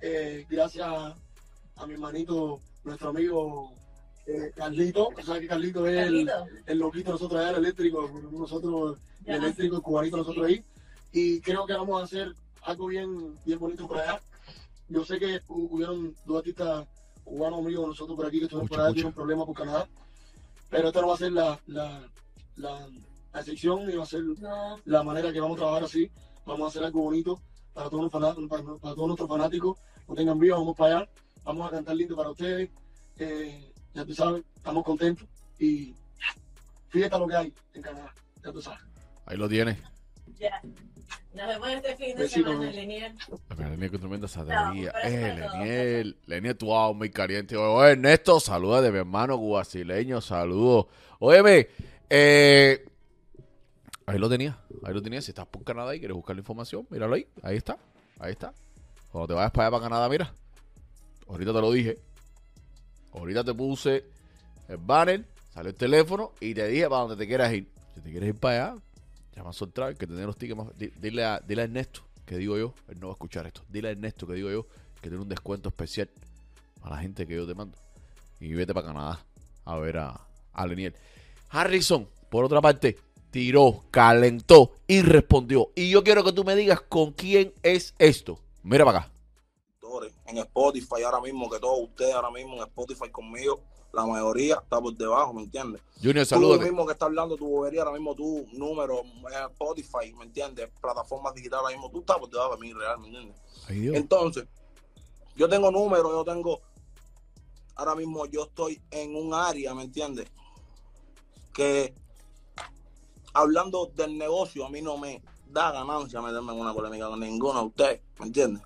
Eh, 0.00 0.46
gracias 0.48 0.86
a, 0.88 1.86
mi 1.86 1.92
hermanito, 1.94 2.60
nuestro 2.84 3.10
amigo 3.10 3.72
eh, 4.26 4.50
Carlito. 4.56 5.08
O 5.08 5.22
sea 5.22 5.38
que 5.38 5.46
Carlito 5.48 5.86
es 5.86 6.06
el, 6.06 6.14
el 6.66 6.78
loquito 6.78 7.10
nosotros 7.12 7.38
allá, 7.40 7.50
el 7.50 7.56
eléctrico, 7.64 8.10
nosotros, 8.32 8.98
el 9.26 9.34
eléctrico, 9.44 9.76
el 9.76 9.82
cubanito 9.82 10.16
nosotros 10.16 10.46
ahí. 10.46 10.64
Y 11.12 11.40
creo 11.42 11.66
que 11.66 11.74
vamos 11.74 12.00
a 12.00 12.04
hacer 12.04 12.34
algo 12.62 12.86
bien, 12.86 13.34
bien 13.44 13.58
bonito 13.58 13.86
por 13.86 13.98
allá. 13.98 14.20
Yo 14.88 15.04
sé 15.04 15.18
que 15.18 15.42
hu- 15.48 15.68
hubieron 15.70 16.14
dos 16.24 16.38
artistas 16.38 16.86
cubanos 17.24 17.58
amigos 17.58 17.86
nosotros 17.88 18.16
por 18.16 18.24
aquí 18.26 18.38
que 18.38 18.44
estuvieron 18.44 18.68
por 18.68 18.78
allá 18.80 18.88
tuvieron 18.94 19.12
problemas 19.12 19.46
por 19.46 19.54
Canadá. 19.56 19.86
Pero 20.70 20.88
esta 20.88 21.00
no 21.00 21.08
va 21.08 21.14
a 21.14 21.18
ser 21.18 21.32
la, 21.32 21.60
la, 21.66 22.08
la, 22.56 22.88
la 23.32 23.40
excepción 23.40 23.86
ni 23.86 23.94
va 23.94 24.02
a 24.02 24.06
ser 24.06 24.22
No, 24.22 24.78
la 24.84 25.02
manera 25.02 25.32
que 25.32 25.40
vamos 25.40 25.56
a 25.56 25.60
trabajar 25.60 25.84
así. 25.84 26.10
Vamos 26.44 26.64
a 26.64 26.68
hacer 26.68 26.84
algo 26.84 27.02
bonito 27.02 27.40
para 27.72 27.88
todos, 27.90 28.02
los 28.04 28.12
fanáticos, 28.12 28.48
para, 28.48 28.62
para 28.62 28.94
todos 28.94 29.06
nuestros 29.08 29.28
fanáticos. 29.28 29.78
No 30.06 30.14
tengan 30.14 30.38
viva, 30.38 30.56
vamos 30.56 30.76
para 30.76 30.98
allá. 30.98 31.10
Vamos 31.44 31.68
a 31.68 31.70
cantar 31.70 31.96
lindo 31.96 32.16
para 32.16 32.30
ustedes. 32.30 32.70
Eh, 33.18 33.72
ya 33.94 34.04
tú 34.04 34.14
sabes, 34.14 34.44
estamos 34.56 34.84
contentos. 34.84 35.26
Y 35.58 35.94
fiesta 36.88 37.18
lo 37.18 37.26
que 37.26 37.36
hay 37.36 37.54
en 37.74 37.82
Canadá. 37.82 38.14
Ya 38.44 38.52
tú 38.52 38.60
sabes. 38.62 38.80
Ahí 39.26 39.36
lo 39.36 39.48
tienes. 39.48 39.78
ya. 40.38 40.60
Nos 41.38 41.46
vemos 41.46 41.68
este 41.70 41.96
fin 41.96 42.16
de 42.16 42.28
semana. 42.28 42.58
Mira, 42.58 43.70
Leniel, 43.70 43.90
qué 43.92 43.98
tremenda 43.98 44.26
satería. 44.26 44.92
No, 44.92 45.08
eh, 45.08 45.34
Leniel. 45.36 46.16
Leniel, 46.26 46.56
tú 46.56 46.74
ah, 46.74 46.92
muy 46.92 47.10
caliente. 47.10 47.56
Oye, 47.56 47.92
Ernesto, 47.92 48.40
saluda 48.40 48.82
de 48.82 48.90
mi 48.90 48.98
hermano 48.98 49.36
guasileño. 49.36 50.20
Saludos. 50.20 50.86
Óyeme, 51.20 51.68
eh, 52.10 52.84
ahí 54.06 54.18
lo 54.18 54.28
tenía. 54.28 54.58
Ahí 54.82 54.92
lo 54.92 55.00
tenía. 55.00 55.22
Si 55.22 55.30
estás 55.30 55.46
por 55.46 55.62
Canadá 55.62 55.94
y 55.94 56.00
quieres 56.00 56.16
buscar 56.16 56.34
la 56.34 56.40
información, 56.40 56.88
míralo 56.90 57.14
ahí. 57.14 57.28
Ahí 57.44 57.56
está. 57.56 57.78
Ahí 58.18 58.32
está. 58.32 58.52
Cuando 59.12 59.28
te 59.28 59.34
vayas 59.34 59.52
para 59.52 59.68
allá, 59.68 59.70
para 59.70 59.84
Canadá, 59.84 60.08
mira. 60.08 60.34
Ahorita 61.28 61.52
te 61.52 61.60
lo 61.60 61.70
dije. 61.70 61.98
Ahorita 63.12 63.44
te 63.44 63.54
puse 63.54 64.04
el 64.66 64.78
banner, 64.78 65.24
salió 65.54 65.70
el 65.70 65.76
teléfono 65.76 66.32
y 66.40 66.52
te 66.52 66.66
dije 66.66 66.88
para 66.88 67.02
donde 67.02 67.16
te 67.16 67.28
quieras 67.28 67.52
ir. 67.52 67.68
Si 67.94 68.00
te 68.00 68.10
quieres 68.10 68.30
ir 68.30 68.34
para 68.34 68.72
allá, 68.72 68.82
que 69.98 70.06
tener 70.06 70.26
los 70.26 70.36
tickets 70.36 70.56
más. 70.56 70.78
di- 70.78 70.92
Dile 71.00 71.24
a, 71.24 71.40
dile 71.46 71.62
a 71.62 71.64
Ernesto, 71.64 72.00
que 72.26 72.36
digo 72.36 72.56
yo, 72.58 72.74
él 72.88 72.98
no 73.00 73.08
va 73.08 73.12
a 73.12 73.16
escuchar 73.16 73.46
esto. 73.46 73.62
Dile 73.68 73.88
a 73.88 73.90
Ernesto, 73.92 74.26
que 74.26 74.34
digo 74.34 74.50
yo, 74.50 74.64
que 75.00 75.08
tiene 75.08 75.18
un 75.22 75.28
descuento 75.28 75.68
especial 75.68 76.08
a 76.82 76.90
la 76.90 76.98
gente 76.98 77.26
que 77.26 77.34
yo 77.34 77.46
te 77.46 77.54
mando. 77.54 77.76
Y 78.40 78.52
vete 78.54 78.72
para 78.74 78.86
Canadá 78.86 79.24
a 79.64 79.76
ver 79.78 79.98
a, 79.98 80.20
a 80.52 80.66
Leniel. 80.66 80.94
Harrison, 81.50 82.06
por 82.30 82.44
otra 82.44 82.60
parte, 82.60 82.98
tiró, 83.30 83.84
calentó 83.90 84.72
y 84.86 85.02
respondió. 85.02 85.70
Y 85.74 85.90
yo 85.90 86.02
quiero 86.04 86.22
que 86.24 86.32
tú 86.32 86.44
me 86.44 86.54
digas 86.56 86.80
con 86.82 87.12
quién 87.12 87.52
es 87.62 87.94
esto. 87.98 88.38
Mira 88.62 88.84
para 88.84 88.98
acá. 89.00 89.10
En 90.26 90.38
Spotify 90.38 91.02
ahora 91.04 91.20
mismo, 91.20 91.48
que 91.50 91.58
todos 91.58 91.80
ustedes 91.80 92.14
ahora 92.14 92.30
mismo 92.30 92.54
en 92.54 92.62
Spotify 92.62 93.10
conmigo, 93.10 93.60
la 93.92 94.04
mayoría 94.04 94.56
está 94.62 94.80
por 94.80 94.94
debajo, 94.94 95.32
¿me 95.32 95.42
entiendes? 95.42 95.80
Junior, 95.96 96.24
Tú 96.26 96.26
salúdate. 96.26 96.64
mismo 96.64 96.84
que 96.86 96.92
estás 96.92 97.06
hablando 97.06 97.36
tu 97.36 97.48
bobería, 97.48 97.82
ahora 97.82 97.92
mismo 97.92 98.14
tu 98.14 98.46
número 98.52 99.02
Spotify, 99.50 100.12
¿me 100.14 100.24
entiendes? 100.24 100.70
Plataformas 100.80 101.34
digitales, 101.34 101.64
ahora 101.64 101.76
mismo 101.76 101.90
tú 101.90 102.00
estás 102.00 102.18
por 102.18 102.28
debajo 102.28 102.54
de 102.56 102.60
mí, 102.60 102.72
real, 102.72 102.98
¿me 103.00 103.06
entiendes? 103.08 103.36
Ay. 103.66 103.88
Entonces, 103.94 104.46
yo 105.36 105.48
tengo 105.48 105.70
números, 105.70 106.10
yo 106.12 106.24
tengo, 106.24 106.60
ahora 107.76 107.94
mismo 107.94 108.26
yo 108.26 108.44
estoy 108.44 108.80
en 108.90 109.16
un 109.16 109.32
área, 109.32 109.74
¿me 109.74 109.84
entiendes? 109.84 110.28
Que 111.54 111.94
hablando 113.32 113.86
del 113.94 114.18
negocio, 114.18 114.66
a 114.66 114.70
mí 114.70 114.82
no 114.82 114.98
me 114.98 115.22
da 115.46 115.72
ganancia 115.72 116.20
meterme 116.20 116.52
en 116.52 116.60
una 116.60 116.74
polémica 116.74 117.08
con 117.08 117.20
ninguno 117.20 117.60
de 117.60 117.66
ustedes, 117.66 118.00
¿me 118.18 118.26
entiendes? 118.26 118.62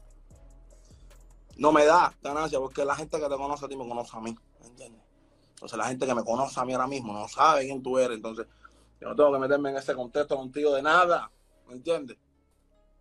No 1.56 1.72
me 1.72 1.84
da 1.84 2.16
ganancia 2.22 2.58
porque 2.58 2.84
la 2.84 2.94
gente 2.94 3.18
que 3.18 3.28
te 3.28 3.36
conoce 3.36 3.64
a 3.64 3.68
ti 3.68 3.76
me 3.76 3.86
conoce 3.86 4.16
a 4.16 4.20
mí, 4.20 4.34
¿me 4.60 4.66
entiendes? 4.66 5.02
Entonces 5.54 5.78
la 5.78 5.86
gente 5.86 6.06
que 6.06 6.14
me 6.14 6.24
conoce 6.24 6.58
a 6.58 6.64
mí 6.64 6.72
ahora 6.72 6.86
mismo 6.86 7.12
no 7.12 7.28
sabe 7.28 7.64
quién 7.66 7.82
tú 7.82 7.98
eres, 7.98 8.16
entonces 8.16 8.46
yo 9.00 9.08
no 9.08 9.16
tengo 9.16 9.32
que 9.32 9.38
meterme 9.38 9.70
en 9.70 9.76
ese 9.76 9.94
contexto 9.94 10.36
contigo 10.36 10.72
de 10.74 10.82
nada, 10.82 11.30
¿me 11.68 11.74
entiendes? 11.74 12.16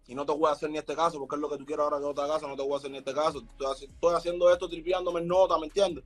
Y 0.08 0.16
no 0.16 0.26
te 0.26 0.34
voy 0.34 0.50
a 0.50 0.52
hacer 0.54 0.70
ni 0.70 0.78
este 0.78 0.96
caso, 0.96 1.20
porque 1.20 1.36
es 1.36 1.42
lo 1.42 1.50
que 1.50 1.58
tú 1.58 1.66
quieres 1.66 1.84
ahora 1.84 1.98
que 2.00 2.04
otra 2.06 2.28
casa, 2.28 2.48
no 2.48 2.56
te 2.56 2.64
voy 2.64 2.74
a 2.74 2.78
hacer 2.78 2.92
ni 2.92 2.98
este 2.98 3.14
caso. 3.14 3.40
Estoy, 3.40 3.68
haci- 3.68 3.90
estoy 3.94 4.14
haciendo 4.16 4.52
esto 4.52 4.68
tripeándome 4.68 5.22
en 5.22 5.28
nota, 5.28 5.58
¿me 5.58 5.68
entiendes? 5.68 6.04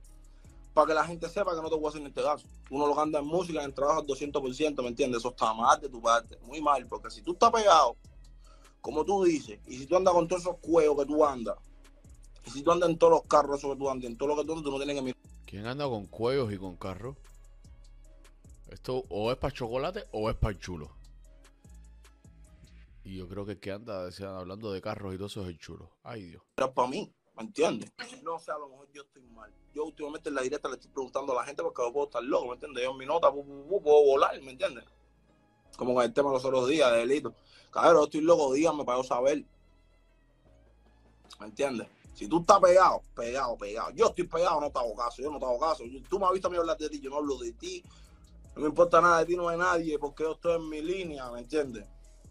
Para 0.72 0.86
que 0.88 0.94
la 0.94 1.04
gente 1.04 1.28
sepa 1.28 1.54
que 1.56 1.62
no 1.62 1.68
te 1.68 1.74
voy 1.74 1.86
a 1.86 1.88
hacer 1.88 2.02
ni 2.02 2.08
este 2.08 2.22
caso. 2.22 2.46
Uno 2.70 2.86
lo 2.86 2.94
que 2.94 3.00
anda 3.00 3.18
en 3.18 3.26
música, 3.26 3.64
en 3.64 3.74
trabajo 3.74 4.00
al 4.00 4.06
200%, 4.06 4.82
¿me 4.82 4.88
entiendes? 4.88 5.18
Eso 5.20 5.30
está 5.30 5.52
mal 5.54 5.80
de 5.80 5.88
tu 5.88 6.00
parte, 6.00 6.38
muy 6.42 6.60
mal, 6.60 6.86
porque 6.86 7.10
si 7.10 7.22
tú 7.22 7.32
estás 7.32 7.50
pegado, 7.50 7.96
como 8.80 9.04
tú 9.04 9.24
dices, 9.24 9.58
y 9.66 9.78
si 9.78 9.86
tú 9.86 9.96
andas 9.96 10.14
con 10.14 10.28
todos 10.28 10.42
esos 10.42 10.56
cuellos 10.58 10.96
que 10.96 11.06
tú 11.06 11.24
andas, 11.24 11.56
y 12.46 12.50
si 12.50 12.62
tú 12.62 12.70
andas 12.72 12.88
en 12.90 12.98
todos 12.98 13.12
los 13.12 13.22
carros 13.28 13.58
esos 13.58 13.72
que 13.72 13.78
tú 13.78 13.90
andas, 13.90 14.10
en 14.10 14.16
todo 14.16 14.28
lo 14.30 14.36
que 14.36 14.44
tú 14.44 14.52
andas, 14.52 14.64
tú 14.64 14.70
no 14.70 14.76
tienes 14.78 14.96
que 14.96 15.02
mirar 15.02 15.16
¿Quién 15.46 15.66
anda 15.66 15.84
con 15.88 16.06
cuellos 16.06 16.52
y 16.52 16.58
con 16.58 16.76
carros? 16.76 17.16
Esto 18.68 19.04
o 19.10 19.30
es 19.30 19.38
para 19.38 19.54
chocolate 19.54 20.04
o 20.12 20.28
es 20.28 20.36
para 20.36 20.58
chulo. 20.58 20.90
Y 23.04 23.16
yo 23.16 23.28
creo 23.28 23.46
que 23.46 23.52
el 23.52 23.60
que 23.60 23.70
anda 23.70 24.04
decían, 24.04 24.30
hablando 24.34 24.72
de 24.72 24.80
carros 24.82 25.14
y 25.14 25.16
todo 25.16 25.28
eso 25.28 25.42
es 25.42 25.48
el 25.48 25.58
chulo. 25.58 25.90
Ay, 26.02 26.22
Dios. 26.24 26.42
para 26.74 26.88
mí, 26.88 27.12
¿me 27.36 27.42
entiendes? 27.44 27.92
No 28.24 28.40
sé, 28.40 28.50
a 28.50 28.58
lo 28.58 28.68
mejor 28.68 28.88
yo 28.92 29.02
estoy 29.02 29.22
mal. 29.28 29.52
Yo 29.72 29.84
últimamente 29.84 30.28
en 30.30 30.34
la 30.34 30.42
directa 30.42 30.68
le 30.68 30.74
estoy 30.74 30.90
preguntando 30.90 31.32
a 31.32 31.36
la 31.36 31.44
gente 31.44 31.62
porque 31.62 31.82
yo 31.82 31.92
puedo 31.92 32.06
estar 32.06 32.24
loco, 32.24 32.46
¿me 32.48 32.54
entiendes? 32.54 32.82
Yo 32.82 32.90
en 32.90 32.98
mi 32.98 33.06
nota 33.06 33.28
pu- 33.28 33.44
pu- 33.44 33.68
pu- 33.68 33.82
puedo 33.82 34.04
volar, 34.04 34.40
¿me 34.42 34.50
entiendes? 34.50 34.84
Como 35.76 35.94
con 35.94 36.02
el 36.04 36.12
tema 36.12 36.30
de 36.30 36.34
los 36.34 36.44
otros 36.44 36.68
días 36.68 36.90
de 36.90 36.98
delito. 36.98 37.34
Cabrón, 37.70 37.94
yo 37.98 38.04
estoy 38.04 38.20
loco, 38.22 38.52
dígame 38.52 38.84
para 38.84 38.98
yo 38.98 39.04
saber. 39.04 39.44
¿Me 41.38 41.46
entiendes? 41.46 41.86
Si 42.16 42.26
tú 42.28 42.40
estás 42.40 42.58
pegado, 42.60 43.02
pegado, 43.14 43.58
pegado. 43.58 43.90
Yo 43.90 44.06
estoy 44.06 44.26
pegado, 44.26 44.58
no 44.58 44.70
te 44.70 44.78
hago 44.78 44.96
caso. 44.96 45.20
Yo 45.20 45.30
no 45.30 45.38
te 45.38 45.44
hago 45.44 45.60
caso. 45.60 45.84
Tú 46.08 46.18
me 46.18 46.24
has 46.24 46.32
visto 46.32 46.48
a 46.48 46.50
mí 46.50 46.56
hablar 46.56 46.78
de 46.78 46.88
ti, 46.88 46.98
yo 46.98 47.10
no 47.10 47.16
hablo 47.16 47.36
de 47.36 47.52
ti. 47.52 47.84
No 48.54 48.62
me 48.62 48.68
importa 48.68 49.02
nada 49.02 49.18
de 49.18 49.26
ti, 49.26 49.36
no 49.36 49.50
de 49.50 49.58
nadie, 49.58 49.98
porque 49.98 50.22
yo 50.22 50.32
estoy 50.32 50.56
en 50.56 50.66
mi 50.66 50.80
línea, 50.80 51.30
¿me 51.30 51.40
entiendes? 51.40 51.86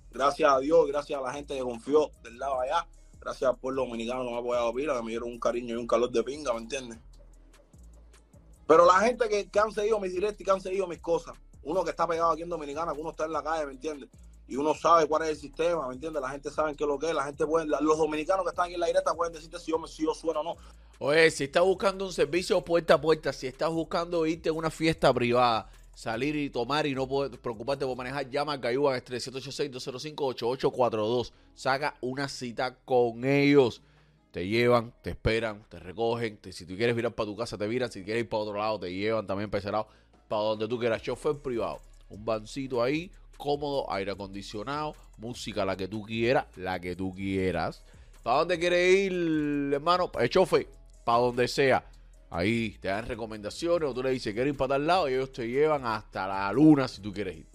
Gracias 0.09 0.51
a 0.51 0.57
Dios, 0.57 0.87
gracias 0.87 1.19
a 1.19 1.21
la 1.21 1.31
gente 1.31 1.53
que 1.53 1.61
confió 1.61 2.09
del 2.23 2.39
lado 2.39 2.61
allá. 2.61 2.87
Gracias 3.19 3.47
al 3.47 3.57
pueblo 3.57 3.83
dominicano 3.83 4.23
que 4.23 4.31
me 4.31 4.35
ha 4.35 4.39
apoyado 4.39 4.73
pila, 4.73 4.95
que 4.95 5.03
me 5.03 5.11
dieron 5.11 5.29
un 5.29 5.39
cariño 5.39 5.75
y 5.75 5.77
un 5.77 5.85
calor 5.85 6.09
de 6.09 6.23
pinga, 6.23 6.51
¿me 6.53 6.61
entiendes? 6.61 6.97
Pero 8.65 8.87
la 8.87 9.01
gente 9.01 9.29
que, 9.29 9.51
que 9.51 9.59
han 9.59 9.71
seguido 9.71 9.99
mis 9.99 10.13
directos 10.13 10.41
y 10.41 10.45
que 10.45 10.51
han 10.51 10.61
seguido 10.61 10.87
mis 10.87 10.99
cosas, 10.99 11.37
uno 11.61 11.83
que 11.83 11.91
está 11.91 12.07
pegado 12.07 12.31
aquí 12.31 12.41
en 12.41 12.49
Dominicana, 12.49 12.91
que 12.93 13.01
uno 13.01 13.11
está 13.11 13.25
en 13.25 13.33
la 13.33 13.43
calle, 13.43 13.67
¿me 13.67 13.73
entiendes? 13.73 14.09
Y 14.47 14.57
uno 14.57 14.75
sabe 14.75 15.07
cuál 15.07 15.23
es 15.23 15.29
el 15.29 15.37
sistema, 15.37 15.87
¿me 15.87 15.95
entiendes? 15.95 16.21
La 16.21 16.29
gente 16.29 16.51
sabe 16.51 16.75
qué 16.75 16.83
es 16.83 16.87
lo 16.87 16.99
que 16.99 17.07
es, 17.07 17.15
la 17.15 17.23
gente 17.23 17.45
puede, 17.45 17.65
los 17.65 17.97
dominicanos 17.97 18.45
que 18.45 18.49
están 18.49 18.71
en 18.71 18.79
la 18.79 18.87
directa 18.87 19.13
pueden 19.13 19.33
decirte 19.33 19.59
si 19.59 19.71
yo, 19.71 19.87
si 19.87 20.03
yo 20.03 20.13
sueno 20.13 20.41
o 20.41 20.43
no. 20.43 20.55
Oye, 20.99 21.31
si 21.31 21.45
estás 21.45 21.63
buscando 21.63 22.05
un 22.05 22.13
servicio 22.13 22.61
puerta 22.61 22.93
a 22.93 23.01
puerta, 23.01 23.33
si 23.33 23.47
estás 23.47 23.71
buscando 23.71 24.25
irte 24.25 24.49
a 24.49 24.53
una 24.53 24.69
fiesta 24.69 25.11
privada, 25.13 25.69
salir 25.95 26.35
y 26.35 26.49
tomar 26.49 26.85
y 26.85 26.93
no 26.93 27.07
poder 27.07 27.39
preocuparte 27.39 27.85
por 27.85 27.95
manejar, 27.97 28.29
llama 28.29 28.53
a 28.53 28.61
Cayuba 28.61 28.95
786-205-8842. 28.97 31.31
Saca 31.55 31.95
una 32.01 32.29
cita 32.29 32.75
con 32.85 33.25
ellos. 33.25 33.81
Te 34.31 34.47
llevan, 34.47 34.93
te 35.01 35.09
esperan, 35.11 35.63
te 35.69 35.79
recogen. 35.79 36.39
si 36.51 36.65
tú 36.65 36.75
quieres 36.75 36.93
virar 36.95 37.13
para 37.13 37.27
tu 37.27 37.37
casa, 37.37 37.57
te 37.57 37.67
viran. 37.67 37.91
Si 37.91 38.03
quieres 38.03 38.23
ir 38.23 38.29
para 38.29 38.43
otro 38.43 38.57
lado, 38.57 38.79
te 38.79 38.93
llevan 38.93 39.25
también 39.25 39.49
para. 39.49 39.87
Para 40.27 40.41
donde 40.41 40.67
tú 40.67 40.77
quieras. 40.77 41.01
Chofer 41.01 41.37
privado. 41.37 41.79
Un 42.09 42.25
bancito 42.25 42.83
ahí, 42.83 43.09
cómodo, 43.37 43.91
aire 43.91 44.11
acondicionado, 44.11 44.95
música 45.17 45.65
la 45.65 45.75
que 45.75 45.87
tú 45.87 46.03
quieras, 46.03 46.45
la 46.55 46.79
que 46.79 46.95
tú 46.95 47.13
quieras. 47.13 47.83
¿Para 48.23 48.39
dónde 48.39 48.59
quieres 48.59 48.95
ir, 48.95 49.73
hermano? 49.73 50.11
El 50.19 50.29
chofer, 50.29 50.67
para 51.03 51.19
donde 51.19 51.47
sea. 51.47 51.85
Ahí 52.29 52.77
te 52.81 52.87
dan 52.87 53.05
recomendaciones 53.05 53.89
o 53.89 53.93
tú 53.93 54.03
le 54.03 54.09
dices, 54.09 54.33
quiero 54.33 54.49
ir 54.49 54.57
para 54.57 54.75
tal 54.75 54.87
lado 54.87 55.09
y 55.09 55.13
ellos 55.13 55.31
te 55.31 55.47
llevan 55.47 55.85
hasta 55.85 56.27
la 56.27 56.51
luna 56.51 56.87
si 56.87 57.01
tú 57.01 57.13
quieres 57.13 57.37
ir. 57.37 57.45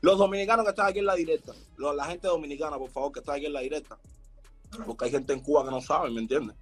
Los 0.00 0.18
dominicanos 0.18 0.64
que 0.64 0.70
están 0.70 0.86
aquí 0.86 0.98
en 1.00 1.06
la 1.06 1.14
directa, 1.14 1.52
la 1.76 2.04
gente 2.06 2.28
dominicana, 2.28 2.78
por 2.78 2.90
favor, 2.90 3.12
que 3.12 3.20
está 3.20 3.34
aquí 3.34 3.46
en 3.46 3.52
la 3.52 3.60
directa, 3.60 3.98
porque 4.84 5.04
hay 5.04 5.10
gente 5.10 5.32
en 5.32 5.40
Cuba 5.40 5.64
que 5.64 5.70
no 5.70 5.80
sabe, 5.80 6.10
¿me 6.10 6.20
entiendes? 6.20 6.56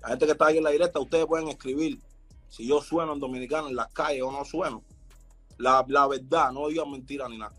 La 0.00 0.08
gente 0.08 0.26
que 0.26 0.32
está 0.32 0.48
aquí 0.48 0.58
en 0.58 0.64
la 0.64 0.70
directa, 0.70 0.98
ustedes 0.98 1.26
pueden 1.26 1.48
escribir 1.48 2.00
si 2.48 2.66
yo 2.66 2.82
sueno 2.82 3.12
en 3.14 3.20
dominicano 3.20 3.68
en 3.68 3.76
las 3.76 3.88
calles 3.92 4.22
o 4.22 4.32
no 4.32 4.44
sueno. 4.44 4.82
La, 5.58 5.84
la 5.88 6.06
verdad, 6.08 6.50
no 6.52 6.68
digan 6.68 6.90
mentira 6.90 7.28
ni 7.28 7.38
nada. 7.38 7.54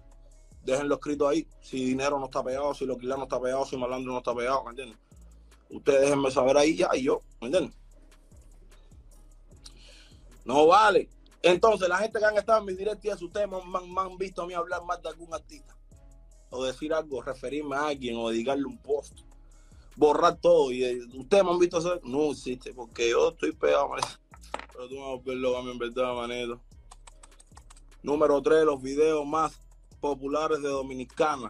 Déjenlo 0.63 0.95
escrito 0.95 1.27
ahí, 1.27 1.45
si 1.61 1.83
dinero 1.85 2.19
no 2.19 2.25
está 2.25 2.43
pegado, 2.43 2.73
si 2.73 2.85
lo 2.85 2.93
alquiler 2.93 3.17
no 3.17 3.23
está 3.23 3.39
pegado, 3.39 3.65
si 3.65 3.75
malandro 3.75 4.13
no 4.13 4.19
está 4.19 4.33
pegado, 4.33 4.63
¿me 4.63 4.69
entiendes? 4.71 4.97
Ustedes 5.69 6.01
déjenme 6.01 6.31
saber 6.31 6.57
ahí 6.57 6.75
ya 6.77 6.89
y 6.93 7.03
yo, 7.03 7.21
¿me 7.41 7.47
entiendes? 7.47 7.75
No 10.45 10.67
vale. 10.67 11.09
Entonces, 11.41 11.89
la 11.89 11.97
gente 11.97 12.19
que 12.19 12.25
han 12.25 12.37
estado 12.37 12.59
en 12.59 12.65
mis 12.65 12.77
directos 12.77 13.21
ustedes 13.21 13.47
me, 13.49 13.57
han- 13.57 14.17
visto 14.17 14.41
a 14.43 14.47
mí 14.47 14.53
hablar 14.53 14.83
más 14.85 15.01
de 15.01 15.09
algún 15.09 15.33
artista. 15.33 15.75
O 16.49 16.63
decir 16.63 16.93
algo, 16.93 17.21
referirme 17.21 17.75
a 17.75 17.87
alguien, 17.87 18.15
o 18.17 18.29
dedicarle 18.29 18.65
un 18.65 18.77
post. 18.77 19.19
Borrar 19.95 20.37
todo. 20.39 20.71
Y 20.71 20.83
eh, 20.83 20.99
ustedes 21.15 21.43
me 21.43 21.51
han 21.51 21.59
visto 21.59 21.77
hacer. 21.77 21.99
No 22.03 22.31
existe, 22.31 22.73
porque 22.73 23.09
yo 23.09 23.29
estoy 23.29 23.51
pegado. 23.53 23.89
Pero 24.73 24.87
tú 24.87 24.95
me 24.95 25.01
vas 25.01 25.19
a 25.19 25.23
ver 25.25 25.37
loco 25.37 25.57
a 25.57 25.63
mí 25.63 25.71
en 25.71 25.77
verdad, 25.77 26.13
manito. 26.13 26.61
Número 28.03 28.41
3, 28.41 28.63
los 28.65 28.81
videos 28.81 29.25
más 29.25 29.59
populares 30.13 30.61
de 30.61 30.67
Dominicana. 30.67 31.49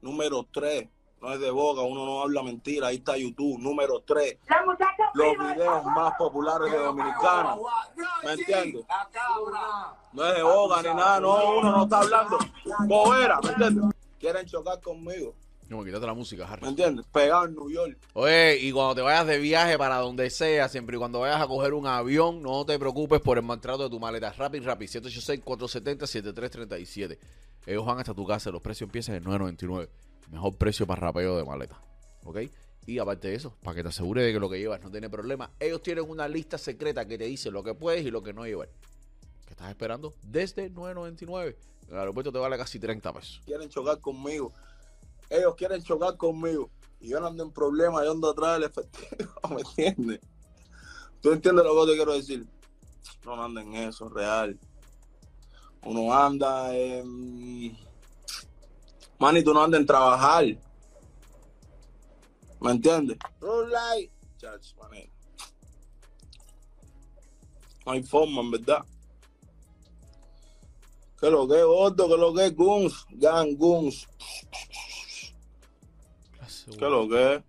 Número 0.00 0.46
3, 0.52 0.88
no 1.20 1.32
es 1.32 1.40
de 1.40 1.50
boca, 1.50 1.80
uno 1.82 2.06
no 2.06 2.22
habla 2.22 2.40
mentira. 2.44 2.86
Ahí 2.86 2.96
está 2.96 3.16
YouTube. 3.16 3.58
Número 3.58 4.00
3, 4.06 4.38
los 5.14 5.32
videos 5.36 5.84
más 5.86 6.12
populares 6.16 6.70
de 6.70 6.78
Dominicana. 6.78 7.56
¿Me 8.22 8.32
entiendes? 8.34 8.84
No 10.12 10.24
es 10.26 10.36
de 10.36 10.42
boga 10.44 10.82
ni 10.82 10.88
nada, 10.94 11.18
no, 11.20 11.58
uno 11.58 11.72
no 11.72 11.82
está 11.84 11.98
hablando 12.00 12.38
bobera, 12.86 13.40
¿me 13.42 13.48
entiendes? 13.50 13.84
Quieren 14.20 14.46
chocar 14.46 14.80
conmigo. 14.80 15.34
No, 15.68 15.82
quítate 15.82 16.06
la 16.06 16.12
música, 16.14 16.46
¿Me 16.46 16.52
Harry. 16.52 16.68
entiendes? 16.68 17.06
Pegado 17.10 17.46
en 17.46 17.54
New 17.54 17.70
York. 17.70 17.98
Oye, 18.12 18.58
y 18.60 18.70
cuando 18.70 18.94
te 18.96 19.00
vayas 19.00 19.26
de 19.26 19.38
viaje 19.38 19.76
para 19.78 19.96
donde 19.96 20.28
sea, 20.30 20.68
siempre 20.68 20.96
y 20.96 20.98
cuando 20.98 21.20
vayas 21.20 21.40
a 21.40 21.46
coger 21.48 21.72
un 21.72 21.86
avión, 21.86 22.42
no 22.42 22.66
te 22.66 22.78
preocupes 22.78 23.20
por 23.22 23.38
el 23.38 23.44
maltrato 23.44 23.84
de 23.84 23.88
tu 23.90 23.98
maleta. 23.98 24.30
Rapid, 24.34 24.62
Rapid, 24.62 24.86
786-470-7337. 24.88 27.18
Ellos 27.66 27.84
van 27.84 27.98
hasta 27.98 28.14
tu 28.14 28.26
casa, 28.26 28.50
los 28.50 28.60
precios 28.60 28.88
empiezan 28.88 29.16
en 29.16 29.24
9.99. 29.24 29.88
Mejor 30.30 30.56
precio 30.56 30.86
para 30.86 31.00
rapeo 31.00 31.36
de 31.36 31.44
maleta. 31.44 31.80
¿Ok? 32.24 32.38
Y 32.86 32.98
aparte 32.98 33.28
de 33.28 33.34
eso, 33.34 33.56
para 33.62 33.76
que 33.76 33.82
te 33.82 33.88
asegures 33.88 34.26
de 34.26 34.32
que 34.32 34.40
lo 34.40 34.50
que 34.50 34.58
llevas 34.58 34.82
no 34.82 34.90
tiene 34.90 35.08
problema, 35.08 35.50
ellos 35.58 35.80
tienen 35.82 36.08
una 36.08 36.28
lista 36.28 36.58
secreta 36.58 37.06
que 37.06 37.16
te 37.16 37.24
dice 37.24 37.50
lo 37.50 37.62
que 37.62 37.74
puedes 37.74 38.04
y 38.04 38.10
lo 38.10 38.22
que 38.22 38.34
no 38.34 38.44
llevar. 38.44 38.68
¿Qué 39.46 39.52
estás 39.52 39.70
esperando? 39.70 40.14
Desde 40.22 40.70
9.99. 40.70 41.56
El 41.88 41.98
aeropuerto 41.98 42.32
te 42.32 42.38
vale 42.38 42.56
casi 42.58 42.78
30 42.78 43.12
pesos. 43.12 43.42
Quieren 43.44 43.68
chocar 43.68 44.00
conmigo. 44.00 44.52
Ellos 45.30 45.54
quieren 45.54 45.82
chocar 45.82 46.16
conmigo. 46.16 46.70
Y 47.00 47.08
yo 47.08 47.20
no 47.20 47.26
ando 47.26 47.42
en 47.42 47.52
problemas, 47.52 48.04
yo 48.04 48.12
ando 48.12 48.30
atrás 48.30 48.54
del 48.54 48.64
efectivo. 48.64 49.32
¿Me 49.50 49.60
entiendes? 49.60 50.20
¿Tú 51.20 51.32
entiendes 51.32 51.64
lo 51.64 51.84
que 51.84 51.92
te 51.92 51.96
quiero 51.96 52.12
decir? 52.12 52.46
No 53.24 53.42
anda 53.42 53.62
en 53.62 53.74
eso, 53.74 54.08
real. 54.08 54.58
Uno 55.84 56.12
anda 56.12 56.74
en. 56.74 57.76
Man, 59.18 59.36
y 59.36 59.44
tú 59.44 59.52
no 59.52 59.62
andas 59.62 59.80
en 59.80 59.86
trabajar. 59.86 60.44
¿Me 62.60 62.70
entiendes? 62.70 63.18
Roll 63.40 63.70
light. 63.70 64.10
Chach, 64.38 64.74
manito. 64.76 65.12
No 67.84 67.92
hay 67.92 68.02
forma, 68.02 68.40
en 68.40 68.50
verdad. 68.50 68.84
¿Qué 71.20 71.30
lo 71.30 71.46
que 71.46 71.58
es, 71.58 71.64
gordo? 71.64 72.08
¿Qué 72.08 72.16
lo 72.16 72.34
que 72.34 72.46
es, 72.46 72.56
Guns? 72.56 73.06
Gang, 73.10 73.56
Guns. 73.56 74.08
¿Qué 76.78 76.84
lo 76.86 77.08
que 77.08 77.34
es? 77.34 77.42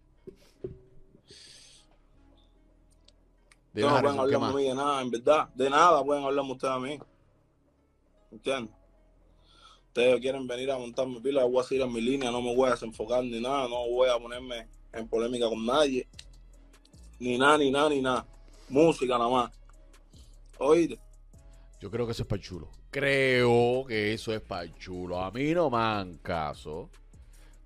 Ustedes 3.67 3.91
no 3.91 4.01
pueden 4.01 4.15
¿qué 4.15 4.35
hablarme 4.35 4.47
a 4.47 4.51
mí 4.51 4.63
de 4.63 4.75
nada, 4.75 5.01
en 5.01 5.11
verdad. 5.11 5.49
De 5.55 5.69
nada 5.69 6.03
pueden 6.03 6.23
hablarme 6.23 6.51
ustedes 6.51 6.73
a 6.73 6.79
mí. 6.79 6.99
Ustedes 9.87 10.19
quieren 10.19 10.45
venir 10.45 10.71
a 10.71 10.77
montarme 10.77 11.21
pila, 11.21 11.43
voy 11.45 11.61
a 11.61 11.63
seguir 11.63 11.83
en 11.83 11.93
mi 11.93 12.01
línea, 12.01 12.31
no 12.31 12.41
me 12.41 12.55
voy 12.55 12.67
a 12.67 12.71
desenfocar 12.71 13.23
ni 13.23 13.39
nada, 13.39 13.67
no 13.67 13.87
voy 13.89 14.09
a 14.09 14.19
ponerme 14.19 14.67
en 14.91 15.07
polémica 15.07 15.47
con 15.47 15.65
nadie. 15.65 16.07
Ni 17.19 17.37
nada, 17.37 17.57
ni 17.57 17.71
nada, 17.71 17.89
ni 17.89 18.01
nada. 18.01 18.25
Música 18.69 19.17
nada 19.17 19.29
más. 19.29 19.51
Oíste. 20.57 20.99
Yo 21.79 21.89
creo 21.91 22.05
que 22.05 22.11
eso 22.13 22.23
es 22.23 22.27
para 22.27 22.41
chulo. 22.41 22.69
Creo 22.91 23.85
que 23.87 24.13
eso 24.13 24.33
es 24.33 24.41
para 24.41 24.73
chulo. 24.75 25.21
A 25.21 25.31
mí 25.31 25.53
no 25.53 25.69
me 25.69 25.77
han 25.77 26.17
caso. 26.17 26.89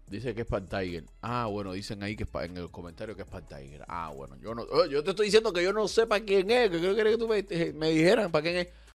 Dice 0.09 0.33
que 0.33 0.41
es 0.41 0.47
para 0.47 0.65
Tiger. 0.65 1.05
Ah, 1.21 1.45
bueno, 1.45 1.71
dicen 1.73 2.01
ahí 2.01 2.15
que 2.15 2.25
en 2.43 2.57
el 2.57 2.71
comentario 2.71 3.15
que 3.15 3.21
es 3.21 3.27
para 3.27 3.45
Tiger. 3.45 3.85
Ah, 3.87 4.11
bueno, 4.15 4.37
yo 4.41 4.55
no. 4.55 4.63
oh, 4.63 4.85
yo 4.87 5.03
te 5.03 5.11
estoy 5.11 5.27
diciendo 5.27 5.53
que 5.53 5.63
yo 5.63 5.71
no 5.71 5.87
sé 5.87 6.07
para 6.07 6.25
quién 6.25 6.49
es. 6.49 6.71
Que 6.71 6.81
que 6.81 6.95
quería 6.95 7.11
que 7.11 7.17
tú 7.17 7.27
me, 7.27 7.89
dijeran 7.91 8.31
para 8.31 8.41
quién 8.41 8.57
es. 8.57 8.67